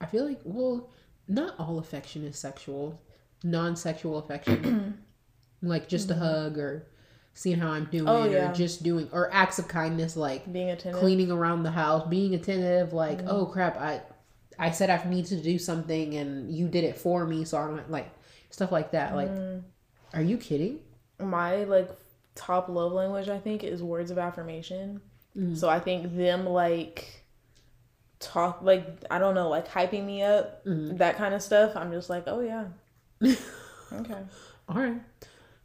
[0.00, 0.90] I feel like well,
[1.28, 3.00] not all affection is sexual.
[3.44, 5.02] Non-sexual affection,
[5.62, 6.86] like just a hug or
[7.34, 8.50] seeing how I'm doing, Oh, yeah.
[8.50, 11.00] or just doing, or acts of kindness like Being attentive.
[11.00, 13.28] cleaning around the house, being attentive, like, Mm-hmm.
[13.28, 14.00] oh crap, I
[14.60, 17.80] I said I need to do something and you did it for me, so I'm
[17.90, 18.08] like
[18.52, 19.16] stuff like that.
[19.16, 19.62] Like, Mm.
[20.14, 20.78] are you kidding?
[21.18, 21.90] My like
[22.36, 25.00] top love language, I think, is words of affirmation.
[25.36, 25.56] Mm.
[25.56, 27.24] So I think them like
[28.20, 30.98] talk like I don't know, like hyping me up, Mm-hmm.
[30.98, 32.66] that kind of stuff, I'm just like, oh yeah,
[33.92, 34.18] okay.
[34.68, 35.00] All right.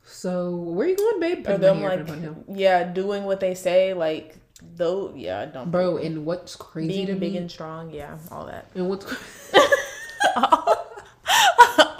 [0.10, 1.40] So where you going, babe?
[1.40, 4.38] Or Put my them like, yeah, doing what they say, like
[4.76, 5.98] though, yeah, don't bro.
[5.98, 7.38] And what's crazy to being big me?
[7.40, 9.06] and strong, yeah, all that, and what's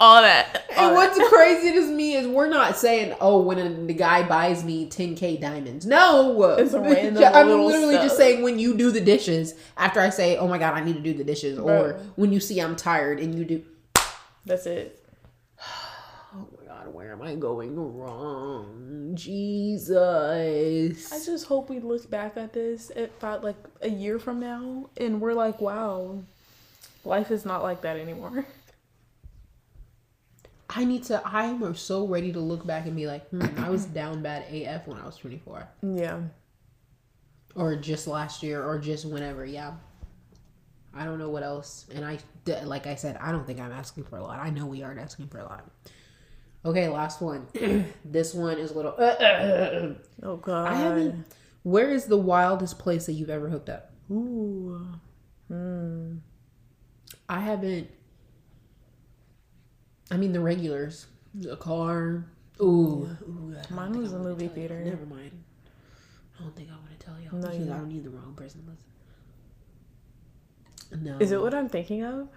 [0.00, 3.68] all that, and uh, what's crazy to me is we're not saying, oh, when a,
[3.86, 5.86] the guy buys me 10k diamonds.
[5.86, 10.10] No, It's a random I'm literally just saying when you do the dishes after I
[10.10, 12.76] say, oh my god, I need to do the dishes, or when you see I'm
[12.76, 13.62] tired and you do.
[14.44, 15.04] That's it.
[16.34, 19.12] Oh my god, where am I going wrong?
[19.14, 21.10] Jesus.
[21.10, 24.90] I just hope we look back at this at about like a year from now,
[24.98, 26.18] and we're like, wow,
[27.04, 28.44] life is not like that anymore.
[30.70, 31.22] I need to.
[31.26, 34.86] I'm so ready to look back and be like, hmm, I was down bad AF
[34.86, 35.66] when I was 24,
[35.96, 36.20] Yeah.
[37.54, 39.44] or just last year, or just whenever.
[39.46, 39.74] Yeah.
[40.94, 41.86] I don't know what else.
[41.94, 42.18] And I,
[42.64, 44.40] like I said, I don't think I'm asking for a lot.
[44.40, 45.70] I know we aren't asking for a lot.
[46.64, 47.46] Okay, last one.
[48.04, 48.94] this one is a little.
[50.22, 50.68] Oh God.
[50.68, 51.24] I haven't.
[51.62, 53.92] Where is the wildest place that you've ever hooked up?
[54.10, 54.86] Ooh.
[55.48, 56.16] Hmm.
[57.28, 57.88] I haven't.
[60.10, 61.06] I mean, the regulars,
[61.50, 62.24] a car.
[62.60, 64.80] Ooh, ooh Mine was a movie theater.
[64.80, 65.30] Never mind.
[66.38, 67.34] I don't think I want to tell y'all.
[67.34, 67.88] No, because you I don't.
[67.88, 68.84] need the wrong person to listen.
[71.04, 71.18] No.
[71.18, 72.28] Is it what I'm thinking of?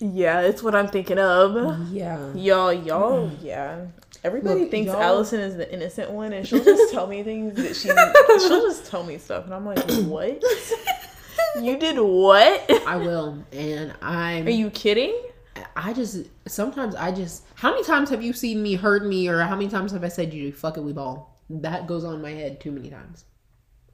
[0.00, 1.88] yeah, it's what I'm thinking of.
[1.90, 2.32] Yeah.
[2.34, 3.36] Y'all, y'all, mm.
[3.42, 3.86] yeah.
[4.24, 7.54] Everybody Look, thinks y'all- Allison is the innocent one, and she'll just tell me things
[7.56, 7.88] that she
[8.46, 10.42] she'll just tell me stuff, and I'm like, what?
[11.60, 12.70] you did what?
[12.86, 14.46] I will, and I'm.
[14.46, 15.14] Are you kidding?
[15.76, 17.44] I just sometimes I just.
[17.54, 20.08] How many times have you seen me hurt me, or how many times have I
[20.08, 21.36] said you fuck it we ball?
[21.50, 23.24] That goes on my head too many times,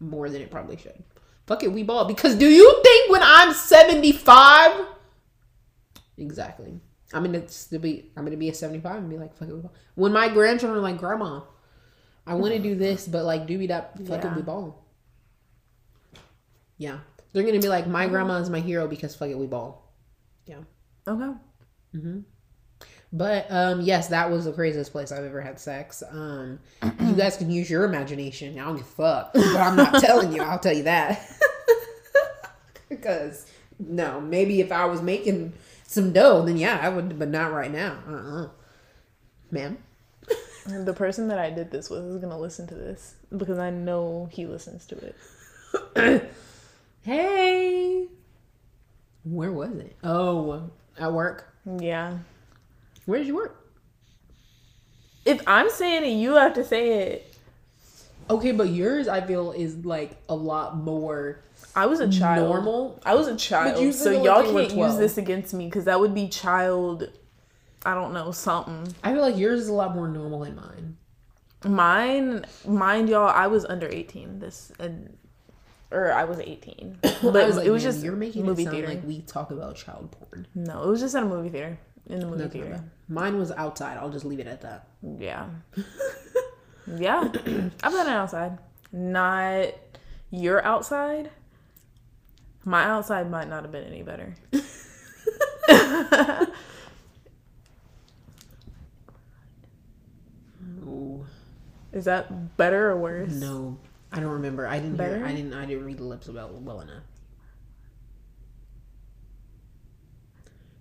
[0.01, 1.03] more than it probably should.
[1.47, 4.87] Fuck it we ball because do you think when I'm seventy five?
[6.17, 6.81] Exactly.
[7.13, 7.43] I'm gonna
[7.81, 8.11] be.
[8.17, 9.75] I'm gonna be a seventy five and be like fuck it we ball.
[9.95, 11.43] When my grandchildren are like grandma,
[12.27, 14.37] I want to do this, but like do that fuck it Yeah.
[14.37, 14.85] we ball.
[16.77, 16.99] Yeah,
[17.35, 19.93] they're gonna be like my grandma is my hero because fuck it we ball.
[20.47, 20.61] Yeah.
[21.07, 21.33] Okay.
[23.13, 26.03] But um yes, that was the craziest place I've ever had sex.
[26.09, 26.61] Um
[27.01, 28.59] you guys can use your imagination.
[28.59, 29.33] I don't give a fuck.
[29.35, 31.29] But I'm not telling you, I'll tell you that.
[32.89, 33.47] because
[33.81, 35.55] no, maybe if I was making
[35.87, 37.99] some dough, then yeah, I would but not right now.
[38.09, 38.49] Uh-uh.
[39.51, 39.79] Ma'am.
[40.67, 44.29] The person that I did this with is gonna listen to this because I know
[44.31, 45.15] he listens to
[45.97, 46.31] it.
[47.05, 48.09] Hey.
[49.25, 49.97] Where was it?
[50.03, 51.55] Oh, at work.
[51.79, 52.19] Yeah.
[53.05, 53.61] Where did you work?
[55.25, 57.35] If I'm saying it, you have to say it.
[58.31, 61.41] Okay, but yours I feel is like a lot more
[61.77, 62.49] I was a child.
[62.49, 63.01] normal.
[63.05, 66.29] I was a child, so y'all can't use this against me because that would be
[66.29, 67.11] child.
[67.85, 68.95] I don't know something.
[69.03, 70.97] I feel like yours is a lot more normal than mine.
[71.67, 74.39] Mine, mind y'all, I was under eighteen.
[74.39, 75.17] This and
[75.95, 78.89] or I was eighteen, but I was like, it was just you're making movie theater.
[78.89, 80.47] like we talk about child porn.
[80.55, 82.85] no, it was just at a movie theater in the movie That's theater.
[83.09, 83.97] Mine was outside.
[83.99, 84.89] I'll just leave it at that.
[85.19, 85.47] Yeah,
[86.87, 87.21] yeah.
[87.83, 88.59] I've done it outside.
[88.93, 89.69] Not
[90.31, 91.31] your outside.
[92.65, 94.35] My outside might not have been any better.
[101.95, 103.33] Is that better or worse?
[103.33, 103.79] no,
[104.15, 104.67] I don't remember.
[104.67, 105.19] I didn't Better?
[105.19, 105.27] hear.
[105.27, 105.53] I didn't.
[105.55, 107.03] I didn't read the lips well well enough.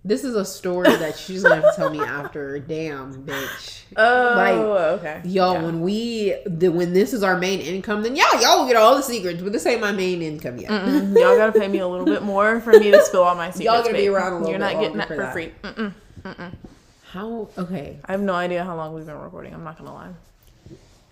[0.05, 2.59] This is a story that she's gonna have to tell me after.
[2.67, 3.83] Damn, bitch.
[3.95, 4.55] Oh, Like,
[4.99, 5.21] okay.
[5.23, 5.63] Y'all, Yeah.
[5.63, 8.95] when we the, when this is our main income, then y'all y'all will get all
[8.97, 9.41] the secrets.
[9.41, 10.71] But this ain't my main income yet.
[10.71, 13.49] Mm, y'all gotta pay me a little bit more for me to spill all my
[13.51, 13.65] secrets.
[13.65, 14.49] y'all gonna be around a little.
[14.51, 15.31] You're bit not getting that for that.
[15.33, 15.51] free.
[15.63, 15.93] Mm-mm.
[17.05, 17.47] How?
[17.57, 19.53] Okay, I have no idea how long we've been recording.
[19.53, 20.09] I'm not gonna lie.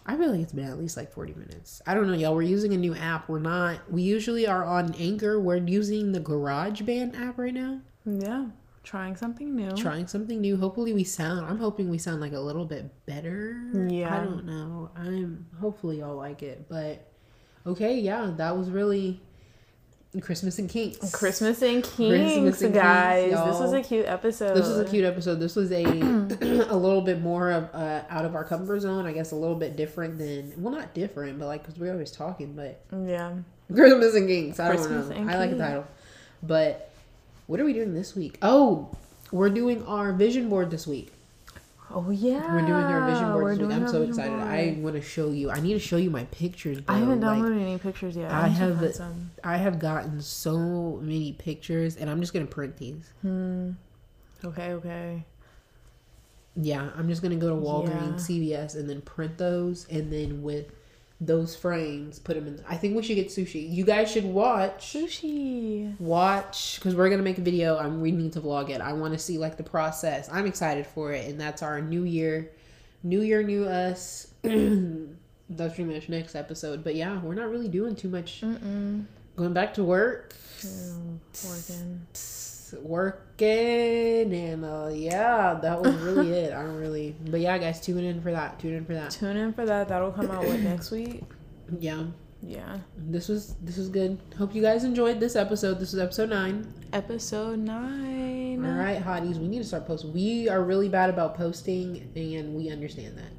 [0.05, 1.81] I feel like it's been at least like 40 minutes.
[1.85, 2.35] I don't know, y'all.
[2.35, 3.29] We're using a new app.
[3.29, 5.39] We're not, we usually are on Anchor.
[5.39, 7.81] We're using the GarageBand app right now.
[8.05, 8.47] Yeah,
[8.83, 9.71] trying something new.
[9.71, 10.57] Trying something new.
[10.57, 13.61] Hopefully, we sound, I'm hoping we sound like a little bit better.
[13.73, 14.15] Yeah.
[14.15, 14.89] I don't know.
[14.95, 16.67] I'm, hopefully, y'all like it.
[16.67, 17.07] But,
[17.67, 19.21] okay, yeah, that was really
[20.19, 21.11] Christmas and Kinks.
[21.11, 23.31] Christmas and Christmas Kinks, and Kinks, guys.
[23.31, 24.55] this was a cute episode.
[24.55, 25.35] This was a cute episode.
[25.35, 29.05] This was a a little bit more of uh, out of our comfort zone.
[29.05, 32.11] I guess a little bit different than well, not different, but like because we're always
[32.11, 32.53] talking.
[32.53, 33.35] But Yeah.
[33.73, 34.59] Christmas and Kinks.
[34.59, 35.33] I Christmas don't know.
[35.33, 35.85] I like the title.
[36.43, 36.91] But
[37.47, 38.37] what are we doing this week?
[38.41, 38.89] Oh,
[39.31, 41.13] we're doing our vision board this week.
[41.93, 42.53] Oh yeah.
[42.53, 43.69] We're doing our vision board we're this week.
[43.69, 44.31] doing I'm so excited.
[44.31, 44.41] board.
[44.47, 45.49] I want to show you.
[45.51, 46.81] I need to show you my pictures.
[46.81, 46.95] Bro.
[46.95, 48.31] I haven't Like, downloaded any pictures yet.
[48.31, 49.31] I to have some.
[49.43, 53.09] I have gotten so many pictures, and I'm just gonna print these.
[53.21, 53.71] Hmm.
[54.43, 54.71] Okay.
[54.73, 55.25] Okay.
[56.55, 60.71] Yeah, I'm just gonna go to Walgreens, CVS, and then print those, and then with
[61.21, 62.63] those frames, put them in.
[62.67, 63.71] I think we should get sushi.
[63.71, 64.93] You guys should watch.
[64.93, 65.97] Sushi.
[65.99, 67.77] Watch, because we're gonna make a video.
[67.77, 68.81] I'm we need to vlog it.
[68.81, 70.27] I want to see like the process.
[70.31, 72.51] I'm excited for it, and that's our new year,
[73.03, 74.33] new year, new us.
[74.41, 76.83] that's pretty much next episode.
[76.83, 78.41] But yeah, we're not really doing too much.
[78.41, 79.05] Mm-mm.
[79.35, 80.33] Going back to work,
[81.47, 82.07] Working.
[82.73, 86.53] Working, and uh, yeah, that was really it.
[86.53, 88.59] I don't really, but yeah, guys, tune in for that.
[88.59, 89.11] Tune in for that.
[89.11, 89.87] Tune in for that.
[89.87, 91.23] That'll come out what next week.
[91.79, 92.03] Yeah,
[92.41, 92.79] Yeah.
[92.97, 94.19] this was this was good.
[94.37, 95.75] Hope you guys enjoyed this episode.
[95.79, 96.73] This was episode nine.
[96.93, 98.65] Episode nine.
[98.65, 100.13] All right, hotties, we need to start posting.
[100.13, 103.31] We are really bad about posting, and we understand that.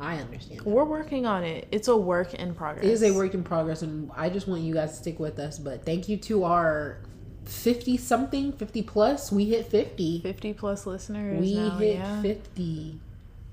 [0.00, 0.60] I understand.
[0.60, 0.66] That.
[0.66, 1.68] We're working on it.
[1.70, 2.84] It's a work in progress.
[2.84, 5.38] It is a work in progress, and I just want you guys to stick with
[5.38, 5.58] us.
[5.58, 6.98] But thank you to our
[7.46, 9.32] fifty something, fifty plus.
[9.32, 10.20] We hit fifty.
[10.20, 11.40] 50 plus listeners.
[11.40, 12.22] We now, hit yeah.
[12.22, 13.00] fifty.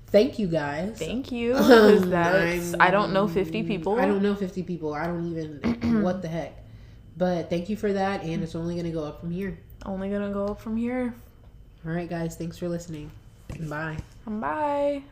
[0.06, 0.98] Thank you guys.
[0.98, 1.54] Thank you.
[1.72, 3.98] Um, that's, I don't know 50 people.
[3.98, 4.92] I don't know 50 people.
[4.92, 6.52] I don't even what the heck.
[7.16, 9.58] But thank you for that, and it's only gonna go up from here.
[9.86, 11.14] Only gonna go up from here.
[11.86, 12.36] All right, guys.
[12.36, 13.10] Thanks for listening.
[13.60, 13.96] Bye.
[14.26, 15.02] Bye.